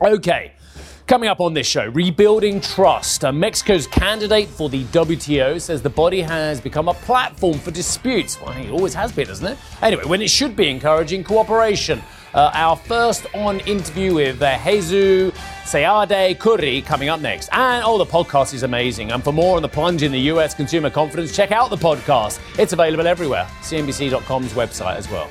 Okay. 0.00 0.52
Coming 1.08 1.30
up 1.30 1.40
on 1.40 1.54
this 1.54 1.66
show, 1.66 1.86
rebuilding 1.86 2.60
trust. 2.60 3.24
Uh, 3.24 3.32
Mexico's 3.32 3.86
candidate 3.86 4.46
for 4.46 4.68
the 4.68 4.84
WTO 4.84 5.58
says 5.58 5.80
the 5.80 5.88
body 5.88 6.20
has 6.20 6.60
become 6.60 6.86
a 6.86 6.92
platform 6.92 7.58
for 7.58 7.70
disputes. 7.70 8.38
Well, 8.38 8.50
it 8.50 8.68
always 8.68 8.92
has 8.92 9.10
been, 9.10 9.26
hasn't 9.26 9.52
it? 9.52 9.58
Anyway, 9.80 10.04
when 10.04 10.20
it 10.20 10.28
should 10.28 10.54
be 10.54 10.68
encouraging 10.68 11.24
cooperation. 11.24 12.02
Uh, 12.34 12.50
our 12.52 12.76
first 12.76 13.24
on 13.34 13.60
interview 13.60 14.12
with 14.12 14.42
uh, 14.42 14.62
Jesus 14.62 15.32
Seade 15.64 16.38
Kuri 16.38 16.82
coming 16.82 17.08
up 17.08 17.22
next. 17.22 17.48
And 17.52 17.82
oh, 17.86 17.96
the 17.96 18.04
podcast 18.04 18.52
is 18.52 18.62
amazing. 18.62 19.10
And 19.10 19.24
for 19.24 19.32
more 19.32 19.56
on 19.56 19.62
the 19.62 19.68
plunge 19.68 20.02
in 20.02 20.12
the 20.12 20.20
US 20.32 20.52
consumer 20.52 20.90
confidence, 20.90 21.34
check 21.34 21.52
out 21.52 21.70
the 21.70 21.76
podcast. 21.76 22.38
It's 22.58 22.74
available 22.74 23.06
everywhere. 23.06 23.48
CNBC.com's 23.62 24.52
website 24.52 24.96
as 24.96 25.10
well. 25.10 25.30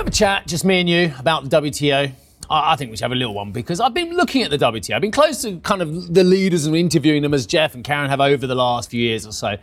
Have 0.00 0.06
a 0.06 0.10
chat, 0.10 0.46
just 0.46 0.64
me 0.64 0.80
and 0.80 0.88
you, 0.88 1.12
about 1.18 1.50
the 1.50 1.60
WTO? 1.60 2.10
I 2.48 2.76
think 2.76 2.90
we 2.90 2.96
should 2.96 3.02
have 3.02 3.12
a 3.12 3.14
little 3.14 3.34
one 3.34 3.52
because 3.52 3.80
I've 3.80 3.92
been 3.92 4.16
looking 4.16 4.42
at 4.42 4.50
the 4.50 4.56
WTO. 4.56 4.94
I've 4.94 5.02
been 5.02 5.10
close 5.10 5.42
to 5.42 5.58
kind 5.58 5.82
of 5.82 6.14
the 6.14 6.24
leaders 6.24 6.64
and 6.64 6.74
interviewing 6.74 7.20
them 7.20 7.34
as 7.34 7.44
Geoff 7.44 7.74
and 7.74 7.84
Karen 7.84 8.08
have 8.08 8.18
over 8.18 8.46
the 8.46 8.54
last 8.54 8.88
few 8.88 9.02
years 9.02 9.26
or 9.26 9.32
so. 9.32 9.58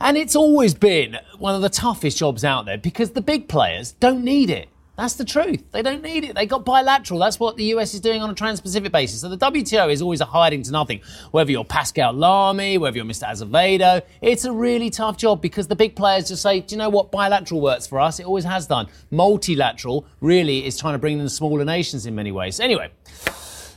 And 0.00 0.16
it's 0.16 0.36
always 0.36 0.74
been 0.74 1.18
one 1.40 1.56
of 1.56 1.62
the 1.62 1.68
toughest 1.68 2.18
jobs 2.18 2.44
out 2.44 2.66
there 2.66 2.78
because 2.78 3.10
the 3.10 3.20
big 3.20 3.48
players 3.48 3.90
don't 3.98 4.22
need 4.22 4.48
it. 4.48 4.68
That's 4.96 5.14
the 5.14 5.24
truth. 5.24 5.64
They 5.72 5.82
don't 5.82 6.02
need 6.02 6.24
it. 6.24 6.34
They 6.34 6.46
got 6.46 6.64
bilateral. 6.64 7.18
That's 7.20 7.40
what 7.40 7.56
the 7.56 7.64
US 7.74 7.94
is 7.94 8.00
doing 8.00 8.20
on 8.22 8.30
a 8.30 8.34
trans-Pacific 8.34 8.92
basis. 8.92 9.20
So 9.20 9.28
the 9.28 9.38
WTO 9.38 9.90
is 9.90 10.02
always 10.02 10.20
a 10.20 10.26
hiding 10.26 10.62
to 10.64 10.72
nothing. 10.72 11.00
Whether 11.30 11.50
you're 11.52 11.64
Pascal 11.64 12.12
Lamy, 12.12 12.76
whether 12.76 12.96
you're 12.96 13.06
Mr. 13.06 13.30
Azevedo, 13.30 14.02
it's 14.20 14.44
a 14.44 14.52
really 14.52 14.90
tough 14.90 15.16
job 15.16 15.40
because 15.40 15.68
the 15.68 15.76
big 15.76 15.96
players 15.96 16.28
just 16.28 16.42
say, 16.42 16.60
do 16.60 16.74
you 16.74 16.78
know 16.78 16.90
what? 16.90 17.10
Bilateral 17.10 17.60
works 17.60 17.86
for 17.86 17.98
us. 17.98 18.20
It 18.20 18.26
always 18.26 18.44
has 18.44 18.66
done. 18.66 18.88
Multilateral 19.10 20.06
really 20.20 20.66
is 20.66 20.76
trying 20.76 20.94
to 20.94 20.98
bring 20.98 21.18
in 21.18 21.24
the 21.24 21.30
smaller 21.30 21.64
nations 21.64 22.06
in 22.06 22.14
many 22.14 22.32
ways. 22.32 22.60
Anyway. 22.60 22.90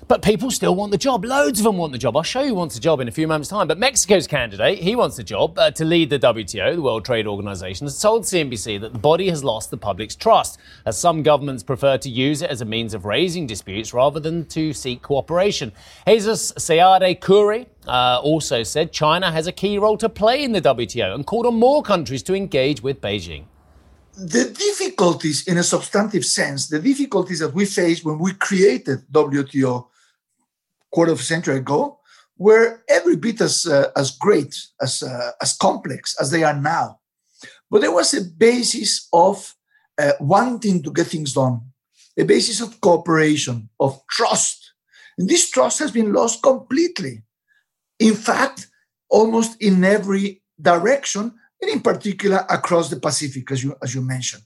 But 0.08 0.22
people 0.22 0.52
still 0.52 0.76
want 0.76 0.92
the 0.92 0.98
job. 0.98 1.24
Loads 1.24 1.60
of 1.60 1.64
them 1.64 1.78
want 1.78 1.94
the 1.94 1.98
job. 1.98 2.18
I'll 2.18 2.24
show 2.24 2.42
you 2.42 2.54
wants 2.54 2.76
a 2.76 2.80
job 2.80 3.00
in 3.00 3.08
a 3.08 3.12
few 3.12 3.28
moments' 3.28 3.50
time. 3.50 3.68
But 3.68 3.78
Mexico's 3.78 4.28
candidate, 4.28 4.80
he 4.80 4.96
wants 4.96 5.16
the 5.16 5.24
job 5.24 5.58
uh, 5.58 5.72
to 5.72 5.86
lead 5.86 6.10
the 6.10 6.20
WTO, 6.20 6.76
the 6.76 6.82
World 6.82 7.06
Trade 7.06 7.26
Organization, 7.26 7.88
has 7.88 8.02
told 8.02 8.24
CNBC 8.24 8.82
that 8.82 8.94
the 8.94 9.00
body 9.00 9.30
has 9.30 9.44
lost 9.44 9.72
the 9.72 9.78
public's 9.78 10.16
trust, 10.16 10.60
as 10.86 10.98
some 10.98 11.24
governments 11.24 11.64
prefer 11.64 11.98
to 11.98 12.10
use 12.10 12.42
it 12.42 12.50
as 12.50 12.62
a 12.62 12.66
means 12.66 12.94
of 12.94 13.06
raising 13.06 13.48
disputes 13.48 13.94
rather 13.94 14.20
than 14.20 14.46
to 14.48 14.74
seek 14.74 15.02
cooperation. 15.02 15.72
Jesus 16.08 16.52
Seade 16.58 17.22
Kuri 17.22 17.68
uh, 17.88 18.20
also 18.22 18.64
said 18.64 18.92
China 18.92 19.32
has 19.32 19.48
a 19.48 19.52
key 19.52 19.78
role 19.78 19.98
to 19.98 20.10
play 20.10 20.44
in 20.44 20.52
the 20.52 20.62
WTO 20.62 21.16
and 21.16 21.26
called 21.26 21.46
on 21.46 21.56
more 21.56 21.82
countries 21.82 22.24
to 22.24 22.36
engage 22.36 22.82
with 22.82 23.00
Beijing 23.00 23.46
the 24.16 24.44
difficulties 24.56 25.48
in 25.48 25.58
a 25.58 25.64
substantive 25.64 26.24
sense, 26.24 26.68
the 26.68 26.80
difficulties 26.80 27.40
that 27.40 27.52
we 27.52 27.66
faced 27.66 28.06
when 28.06 28.20
we 28.20 28.32
created 28.34 29.00
WTO 29.12 29.88
quarter 30.94 31.12
of 31.12 31.20
a 31.20 31.24
century 31.24 31.58
ago 31.58 32.00
were 32.38 32.82
every 32.90 33.16
bit 33.16 33.42
as, 33.42 33.66
uh, 33.66 33.90
as 33.96 34.12
great, 34.12 34.56
as, 34.82 35.04
uh, 35.04 35.32
as 35.42 35.56
complex 35.58 36.16
as 36.20 36.32
they 36.32 36.44
are 36.44 36.60
now. 36.60 37.00
But 37.70 37.82
there 37.82 37.92
was 37.92 38.14
a 38.14 38.22
basis 38.22 39.08
of 39.12 39.56
uh, 39.98 40.14
wanting 40.20 40.84
to 40.84 40.92
get 40.92 41.08
things 41.08 41.34
done, 41.34 41.62
a 42.18 42.24
basis 42.24 42.62
of 42.62 42.80
cooperation, 42.82 43.70
of 43.80 44.02
trust. 44.10 44.74
And 45.18 45.30
this 45.30 45.50
trust 45.50 45.80
has 45.80 45.92
been 45.92 46.14
lost 46.14 46.42
completely. 46.42 47.24
In 48.00 48.16
fact, 48.16 48.68
almost 49.10 49.62
in 49.62 49.84
every 49.84 50.42
direction, 50.62 51.34
and 51.62 51.72
in 51.72 51.82
particular 51.82 52.46
across 52.50 52.90
the 52.90 53.00
Pacific, 53.00 53.50
as 53.52 53.64
you, 53.64 53.76
as 53.82 53.96
you 53.96 54.02
mentioned. 54.02 54.44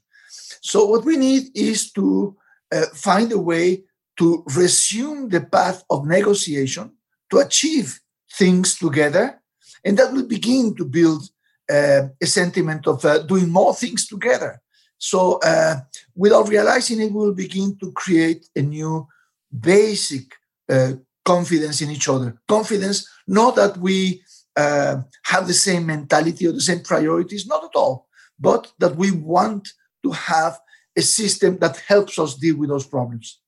So, 0.61 0.85
what 0.85 1.05
we 1.05 1.17
need 1.17 1.49
is 1.55 1.91
to 1.93 2.35
uh, 2.71 2.85
find 2.93 3.31
a 3.31 3.39
way 3.39 3.83
to 4.17 4.43
resume 4.55 5.29
the 5.29 5.41
path 5.41 5.83
of 5.89 6.05
negotiation, 6.05 6.91
to 7.29 7.39
achieve 7.39 7.99
things 8.33 8.77
together, 8.77 9.41
and 9.83 9.97
that 9.97 10.11
will 10.11 10.27
begin 10.27 10.75
to 10.75 10.85
build 10.85 11.29
uh, 11.69 12.07
a 12.21 12.25
sentiment 12.25 12.87
of 12.87 13.03
uh, 13.05 13.19
doing 13.19 13.49
more 13.49 13.73
things 13.73 14.07
together. 14.07 14.61
So, 14.97 15.39
uh, 15.43 15.81
without 16.15 16.49
realizing 16.49 17.01
it, 17.01 17.11
we'll 17.11 17.33
begin 17.33 17.77
to 17.79 17.91
create 17.91 18.47
a 18.55 18.61
new 18.61 19.07
basic 19.51 20.33
uh, 20.69 20.93
confidence 21.23 21.81
in 21.81 21.91
each 21.91 22.09
other. 22.09 22.39
Confidence, 22.47 23.07
not 23.27 23.55
that 23.57 23.77
we 23.77 24.23
uh, 24.55 25.01
have 25.25 25.45
the 25.45 25.53
same 25.53 25.85
mentality 25.85 26.47
or 26.47 26.51
the 26.51 26.61
same 26.61 26.79
priorities, 26.79 27.45
not 27.45 27.63
at 27.63 27.75
all, 27.75 28.07
but 28.39 28.71
that 28.79 28.95
we 28.95 29.11
want 29.11 29.69
to 30.03 30.11
have 30.11 30.59
a 30.95 31.01
system 31.01 31.57
that 31.59 31.77
helps 31.87 32.17
us 32.17 32.35
deal 32.35 32.57
with 32.57 32.69
those 32.69 32.87
problems. 32.87 33.39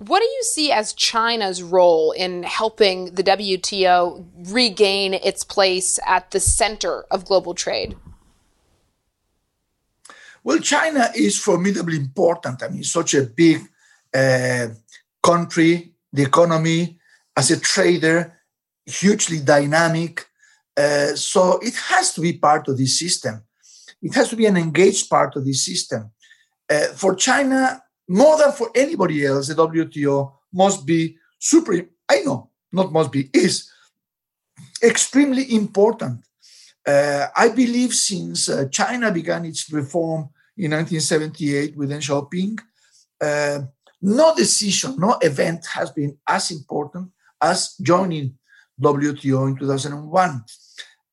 What 0.00 0.20
do 0.20 0.24
you 0.24 0.42
see 0.44 0.72
as 0.72 0.94
China's 0.94 1.62
role 1.62 2.12
in 2.12 2.42
helping 2.42 3.14
the 3.16 3.22
WTO 3.22 4.24
regain 4.50 5.12
its 5.12 5.44
place 5.44 5.98
at 6.06 6.30
the 6.30 6.40
center 6.40 7.04
of 7.10 7.26
global 7.26 7.54
trade? 7.54 7.98
Well, 10.42 10.58
China 10.60 11.10
is 11.14 11.38
formidably 11.38 11.98
important. 11.98 12.62
I 12.62 12.68
mean, 12.68 12.82
such 12.82 13.12
a 13.12 13.24
big 13.24 13.60
uh, 14.14 14.68
country, 15.22 15.92
the 16.10 16.22
economy, 16.22 16.98
as 17.36 17.50
a 17.50 17.60
trader, 17.60 18.40
hugely 18.86 19.40
dynamic. 19.40 20.24
Uh, 20.74 21.14
so 21.14 21.58
it 21.58 21.74
has 21.76 22.14
to 22.14 22.22
be 22.22 22.38
part 22.38 22.68
of 22.68 22.78
this 22.78 22.98
system. 22.98 23.42
It 24.00 24.14
has 24.14 24.30
to 24.30 24.36
be 24.36 24.46
an 24.46 24.56
engaged 24.56 25.10
part 25.10 25.36
of 25.36 25.44
this 25.44 25.62
system. 25.62 26.10
Uh, 26.70 26.86
for 26.94 27.14
China, 27.14 27.82
more 28.10 28.36
than 28.36 28.50
for 28.50 28.70
anybody 28.74 29.24
else, 29.24 29.46
the 29.46 29.54
WTO 29.54 30.32
must 30.52 30.84
be 30.84 31.16
supreme. 31.38 31.88
I 32.10 32.22
know, 32.22 32.50
not 32.72 32.90
must 32.90 33.12
be, 33.12 33.30
is 33.32 33.70
extremely 34.82 35.54
important. 35.54 36.18
Uh, 36.84 37.28
I 37.36 37.50
believe 37.50 37.94
since 37.94 38.48
uh, 38.48 38.66
China 38.68 39.12
began 39.12 39.44
its 39.44 39.72
reform 39.72 40.28
in 40.56 40.72
1978 40.72 41.76
with 41.76 41.90
Deng 41.90 42.02
Xiaoping, 42.02 42.58
uh, 43.20 43.60
no 44.02 44.34
decision, 44.34 44.96
no 44.98 45.16
event 45.22 45.64
has 45.72 45.92
been 45.92 46.18
as 46.26 46.50
important 46.50 47.12
as 47.40 47.76
joining 47.80 48.34
WTO 48.82 49.48
in 49.48 49.56
2001. 49.56 50.44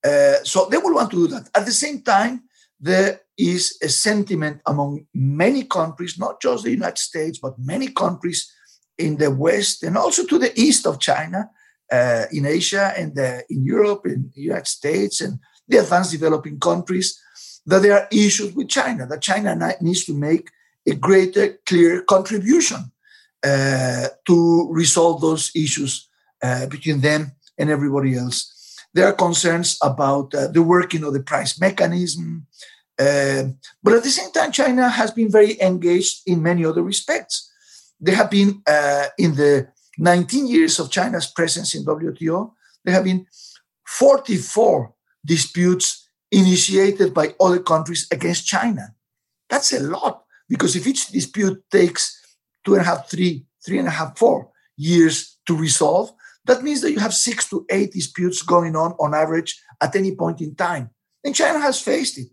Uh, 0.04 0.34
so 0.44 0.66
they 0.66 0.78
will 0.78 0.96
want 0.96 1.12
to 1.12 1.18
do 1.18 1.28
that. 1.28 1.48
At 1.54 1.66
the 1.66 1.72
same 1.72 2.02
time, 2.02 2.47
there 2.80 3.22
is 3.38 3.78
a 3.82 3.90
sentiment 3.90 4.62
among 4.66 5.06
many 5.14 5.64
countries, 5.64 6.18
not 6.18 6.42
just 6.42 6.64
the 6.64 6.72
United 6.72 6.98
States, 6.98 7.40
but 7.40 7.58
many 7.60 7.88
countries 7.88 8.52
in 8.98 9.18
the 9.18 9.32
West 9.32 9.84
and 9.84 9.98
also 9.98 10.26
to 10.26 10.40
the 10.40 10.60
east 10.60 10.86
of 10.86 11.00
China, 11.00 11.50
uh, 11.92 12.26
in 12.32 12.46
Asia 12.46 12.94
and 12.98 13.18
uh, 13.18 13.40
in 13.50 13.66
Europe, 13.66 14.06
in 14.06 14.32
the 14.36 14.42
United 14.42 14.68
States, 14.68 15.22
and 15.22 15.40
the 15.68 15.78
advanced 15.78 16.12
developing 16.12 16.60
countries, 16.60 17.20
that 17.66 17.82
there 17.82 17.94
are 17.94 18.08
issues 18.12 18.54
with 18.54 18.70
China, 18.70 19.06
that 19.08 19.22
China 19.22 19.56
needs 19.82 20.06
to 20.06 20.14
make 20.14 20.50
a 20.88 20.96
greater, 20.96 21.58
clear 21.66 22.02
contribution 22.04 22.92
uh, 23.44 24.08
to 24.26 24.68
resolve 24.72 25.22
those 25.22 25.52
issues 25.56 26.10
uh, 26.42 26.66
between 26.68 27.02
them 27.02 27.32
and 27.58 27.70
everybody 27.70 28.16
else. 28.16 28.57
There 28.98 29.06
are 29.06 29.14
concerns 29.14 29.78
about 29.84 30.34
uh, 30.34 30.48
the 30.48 30.64
working 30.64 31.04
of 31.04 31.14
the 31.14 31.22
price 31.22 31.62
mechanism. 31.62 32.48
Uh, 32.98 33.54
but 33.84 33.94
at 33.94 34.02
the 34.02 34.10
same 34.10 34.32
time, 34.32 34.52
China 34.52 34.90
has 34.90 35.12
been 35.12 35.32
very 35.32 35.62
engaged 35.62 36.24
in 36.26 36.42
many 36.42 36.66
other 36.66 36.82
respects. 36.82 37.48
There 38.00 38.16
have 38.16 38.32
been, 38.32 38.64
uh, 38.66 39.06
in 39.20 39.36
the 39.36 39.68
19 40.00 40.48
years 40.48 40.80
of 40.80 40.90
China's 40.90 41.28
presence 41.28 41.76
in 41.76 41.86
WTO, 41.86 42.54
there 42.84 42.96
have 42.96 43.04
been 43.04 43.28
44 43.86 44.92
disputes 45.24 46.10
initiated 46.32 47.14
by 47.14 47.36
other 47.40 47.60
countries 47.60 48.08
against 48.12 48.48
China. 48.48 48.96
That's 49.48 49.74
a 49.74 49.80
lot 49.80 50.24
because 50.50 50.76
if 50.76 50.88
each 50.88 51.10
dispute 51.10 51.64
takes 51.70 52.20
two 52.66 52.74
and 52.74 52.82
a 52.82 52.86
half, 52.86 53.08
three, 53.12 53.46
three 53.64 53.78
and 53.78 53.88
a 53.88 53.92
half, 53.92 54.18
four 54.18 54.50
years 54.76 55.38
to 55.46 55.56
resolve, 55.56 56.14
that 56.48 56.64
means 56.64 56.82
that 56.82 56.92
you 56.92 57.00
have 57.00 57.14
six 57.14 57.50
to 57.50 57.66
eight 57.70 57.92
disputes 57.92 58.42
going 58.42 58.76
on 58.76 58.94
on 58.94 59.14
average 59.14 59.62
at 59.82 59.96
any 59.96 60.16
point 60.16 60.42
in 60.42 60.56
time. 60.56 60.90
And 61.24 61.36
China 61.36 61.60
has 61.60 61.82
faced 61.82 62.18
it. 62.18 62.28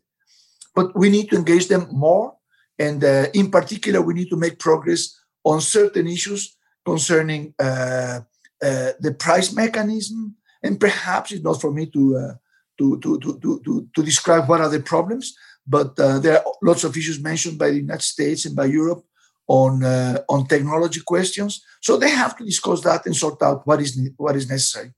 But 0.75 0.97
we 0.97 1.09
need 1.09 1.31
to 1.31 1.37
engage 1.37 1.69
them 1.69 1.89
more. 1.91 2.35
And 2.79 3.03
uh, 3.05 3.27
in 3.35 3.51
particular, 3.51 4.01
we 4.01 4.15
need 4.15 4.31
to 4.31 4.37
make 4.37 4.59
progress 4.59 5.17
on 5.45 5.61
certain 5.61 6.07
issues 6.07 6.57
concerning 6.85 7.55
uh, 7.59 8.21
uh, 8.63 8.93
the 9.01 9.15
price 9.19 9.53
mechanism. 9.53 10.37
And 10.63 10.81
perhaps 10.81 11.33
it's 11.33 11.45
not 11.45 11.61
for 11.61 11.73
me 11.73 11.87
to, 11.87 12.17
uh, 12.17 12.35
to, 12.79 12.99
to, 13.01 13.19
to, 13.21 13.61
to, 13.65 13.89
to, 13.95 14.03
describe 14.03 14.49
what 14.49 14.61
are 14.61 14.69
the 14.69 14.81
problems, 14.81 15.37
but 15.67 15.99
uh, 16.01 16.19
there 16.19 16.39
are 16.39 16.45
lots 16.63 16.83
of 16.85 16.97
issues 16.97 17.23
mentioned 17.23 17.59
by 17.59 17.71
the 17.71 17.77
United 17.77 18.03
States 18.03 18.47
and 18.47 18.57
by 18.57 18.65
Europe 18.65 19.05
on 19.47 19.85
uh, 19.85 20.21
on 20.29 20.47
technology 20.47 21.01
questions. 21.05 21.63
So 21.81 21.97
they 21.97 22.11
have 22.11 22.37
to 22.39 22.45
discuss 22.45 22.81
that 22.83 23.07
and 23.07 23.15
sort 23.15 23.43
out 23.43 23.67
what 23.67 23.81
is 23.81 23.99
what 24.17 24.37
is 24.37 24.49
necessary. 24.49 24.93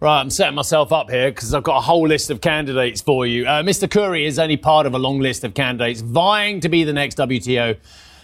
Right, 0.00 0.20
I'm 0.20 0.30
setting 0.30 0.54
myself 0.54 0.92
up 0.92 1.10
here 1.10 1.30
because 1.30 1.52
I've 1.52 1.62
got 1.62 1.76
a 1.76 1.82
whole 1.82 2.08
list 2.08 2.30
of 2.30 2.40
candidates 2.40 3.02
for 3.02 3.26
you. 3.26 3.46
Uh, 3.46 3.62
Mr. 3.62 3.90
Kuri 3.90 4.24
is 4.24 4.38
only 4.38 4.56
part 4.56 4.86
of 4.86 4.94
a 4.94 4.98
long 4.98 5.20
list 5.20 5.44
of 5.44 5.52
candidates 5.52 6.00
vying 6.00 6.60
to 6.60 6.70
be 6.70 6.84
the 6.84 6.92
next 6.94 7.18
WTO 7.18 7.76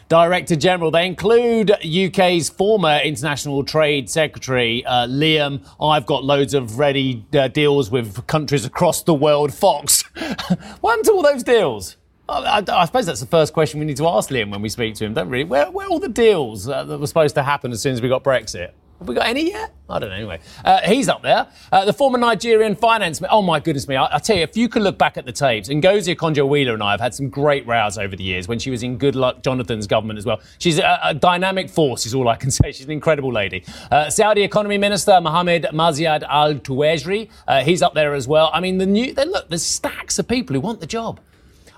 Director 0.09 0.57
General. 0.57 0.91
They 0.91 1.05
include 1.05 1.73
UK's 1.73 2.49
former 2.49 3.01
International 3.05 3.63
Trade 3.63 4.09
Secretary, 4.09 4.87
uh, 4.87 5.07
Liam. 5.07 5.69
I've 5.79 6.07
got 6.07 6.25
loads 6.25 6.55
of 6.55 6.79
ready 6.79 7.27
uh, 7.35 7.49
deals 7.49 7.91
with 7.91 8.27
countries 8.27 8.65
across 8.65 9.03
the 9.03 9.13
world. 9.15 9.53
Fox. 9.53 10.03
what 10.81 10.93
happened 10.93 11.05
to 11.05 11.13
all 11.13 11.23
those 11.23 11.43
deals? 11.43 11.99
I, 12.29 12.65
I, 12.67 12.85
suppose 12.87 13.07
that's 13.07 13.21
the 13.21 13.27
first 13.27 13.53
question 13.53 13.79
we 13.79 13.87
need 13.87 13.99
to 13.99 14.09
ask 14.09 14.31
Liam 14.31 14.51
when 14.51 14.61
we 14.61 14.69
speak 14.69 14.97
to 14.97 15.05
him, 15.05 15.15
don't 15.15 15.31
we? 15.31 15.45
Where, 15.45 15.71
where 15.71 15.87
are 15.87 15.91
all 15.91 16.01
the 16.01 16.09
deals 16.09 16.69
uh, 16.69 16.83
that 16.85 16.99
were 16.99 17.07
supposed 17.07 17.37
to 17.37 17.43
happen 17.43 17.71
as 17.71 17.81
soon 17.81 17.93
as 17.93 18.03
we 18.03 18.09
got 18.09 18.25
Brexit? 18.25 18.73
Have 18.99 19.09
we 19.09 19.15
got 19.15 19.27
any 19.27 19.51
yet? 19.51 19.75
I 19.91 19.99
don't 19.99 20.09
know. 20.09 20.17
Anyway, 20.17 20.41
uh, 20.65 20.81
he's 20.81 21.07
up 21.09 21.23
there. 21.23 21.49
Uh, 21.71 21.85
the 21.85 21.93
former 21.93 22.17
Nigerian 22.17 22.75
finance. 22.75 23.21
minister. 23.21 23.29
Oh 23.31 23.43
my 23.43 23.61
goodness 23.61 23.87
me! 23.87 23.95
I, 23.95 24.17
I, 24.17 24.19
tell 24.19 24.37
you, 24.37 24.43
if 24.43 24.57
you 24.57 24.71
can 24.71 24.83
look 24.83 24.97
back 24.97 25.19
at 25.19 25.27
the 25.27 25.33
tapes, 25.33 25.69
Ngozi 25.69 26.17
Okonjo-Iweala 26.17 26.73
and 26.73 26.83
I 26.83 26.93
have 26.93 27.01
had 27.01 27.15
some 27.15 27.29
great 27.29 27.67
rows 27.67 27.99
over 27.99 28.17
the 28.17 28.25
years 28.25 28.49
when 28.49 28.59
she 28.59 28.71
was 28.71 28.83
in 28.83 28.99
Goodluck 28.99 29.43
Jonathan's 29.43 29.87
government 29.87 30.19
as 30.19 30.25
well. 30.25 30.41
She's 30.59 30.79
a, 30.79 30.99
a 31.03 31.15
dynamic 31.15 31.69
force, 31.69 32.07
is 32.07 32.15
all 32.15 32.27
I 32.29 32.37
can 32.37 32.51
say. 32.51 32.73
She's 32.73 32.87
an 32.87 32.91
incredible 32.91 33.33
lady. 33.33 33.65
Uh, 33.91 34.09
Saudi 34.09 34.43
Economy 34.43 34.79
Minister 34.79 35.21
Mohammed 35.21 35.65
Mazyad 35.73 36.23
Al 36.23 36.55
Tuwaijri. 36.55 37.29
Uh, 37.47 37.63
he's 37.63 37.83
up 37.83 37.93
there 37.93 38.15
as 38.15 38.27
well. 38.27 38.51
I 38.55 38.61
mean, 38.61 38.79
the 38.79 38.87
new. 38.87 39.13
Look, 39.13 39.51
there's 39.51 39.63
stacks 39.63 40.19
of 40.19 40.27
people 40.27 40.55
who 40.55 40.61
want 40.61 40.81
the 40.81 40.87
job. 40.87 41.21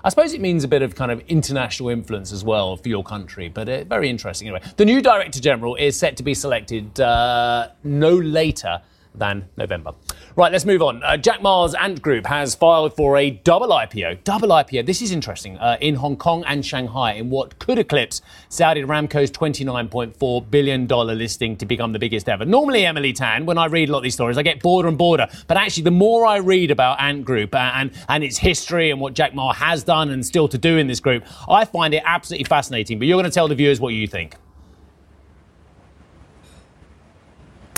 I 0.03 0.09
suppose 0.09 0.33
it 0.33 0.39
means 0.39 0.63
a 0.63 0.67
bit 0.67 0.81
of 0.81 0.95
kind 0.95 1.11
of 1.11 1.19
international 1.27 1.89
influence 1.89 2.31
as 2.31 2.43
well 2.43 2.77
for 2.77 2.87
your 2.87 3.03
country, 3.03 3.49
but 3.49 3.67
uh, 3.67 3.83
very 3.83 4.09
interesting 4.09 4.47
anyway. 4.47 4.63
The 4.77 4.85
new 4.85 5.01
Director 5.01 5.41
General 5.41 5.75
is 5.75 5.97
set 5.97 6.15
to 6.17 6.23
be 6.23 6.33
selected 6.33 6.99
uh, 6.99 7.69
no 7.83 8.15
later 8.15 8.81
than 9.13 9.49
November. 9.57 9.93
Right, 10.35 10.51
let's 10.51 10.65
move 10.65 10.81
on. 10.81 11.01
Uh, 11.03 11.17
Jack 11.17 11.41
Ma's 11.41 11.73
Ant 11.73 12.01
Group 12.01 12.25
has 12.27 12.53
filed 12.53 12.95
for 12.95 13.17
a 13.17 13.31
double 13.31 13.69
IPO. 13.69 14.23
Double 14.23 14.49
IPO. 14.49 14.85
This 14.85 15.01
is 15.01 15.11
interesting. 15.11 15.57
Uh, 15.57 15.77
in 15.81 15.95
Hong 15.95 16.15
Kong 16.17 16.43
and 16.45 16.63
Shanghai, 16.63 17.13
in 17.13 17.29
what 17.29 17.57
could 17.57 17.79
eclipse 17.79 18.21
Saudi 18.47 18.83
Aramco's 18.83 19.31
$29.4 19.31 20.51
billion 20.51 20.87
listing 20.87 21.57
to 21.57 21.65
become 21.65 21.93
the 21.93 21.99
biggest 21.99 22.29
ever. 22.29 22.45
Normally, 22.45 22.85
Emily 22.85 23.11
Tan, 23.11 23.45
when 23.45 23.57
I 23.57 23.65
read 23.65 23.89
a 23.89 23.91
lot 23.91 23.99
of 23.99 24.03
these 24.03 24.13
stories, 24.13 24.37
I 24.37 24.43
get 24.43 24.61
bored 24.61 24.85
and 24.85 24.97
border. 24.97 25.27
But 25.47 25.57
actually, 25.57 25.83
the 25.83 25.91
more 25.91 26.25
I 26.25 26.37
read 26.37 26.69
about 26.69 27.01
Ant 27.01 27.25
Group 27.25 27.55
and, 27.55 27.91
and 28.07 28.23
its 28.23 28.37
history 28.37 28.91
and 28.91 29.01
what 29.01 29.15
Jack 29.15 29.33
Ma 29.33 29.51
has 29.53 29.83
done 29.83 30.09
and 30.11 30.23
still 30.23 30.47
to 30.47 30.57
do 30.57 30.77
in 30.77 30.85
this 30.87 30.99
group, 30.99 31.23
I 31.49 31.65
find 31.65 31.93
it 31.93 32.03
absolutely 32.05 32.45
fascinating. 32.45 32.99
But 32.99 33.07
you're 33.07 33.17
going 33.17 33.29
to 33.29 33.31
tell 33.31 33.47
the 33.47 33.55
viewers 33.55 33.79
what 33.79 33.93
you 33.93 34.05
think. 34.05 34.35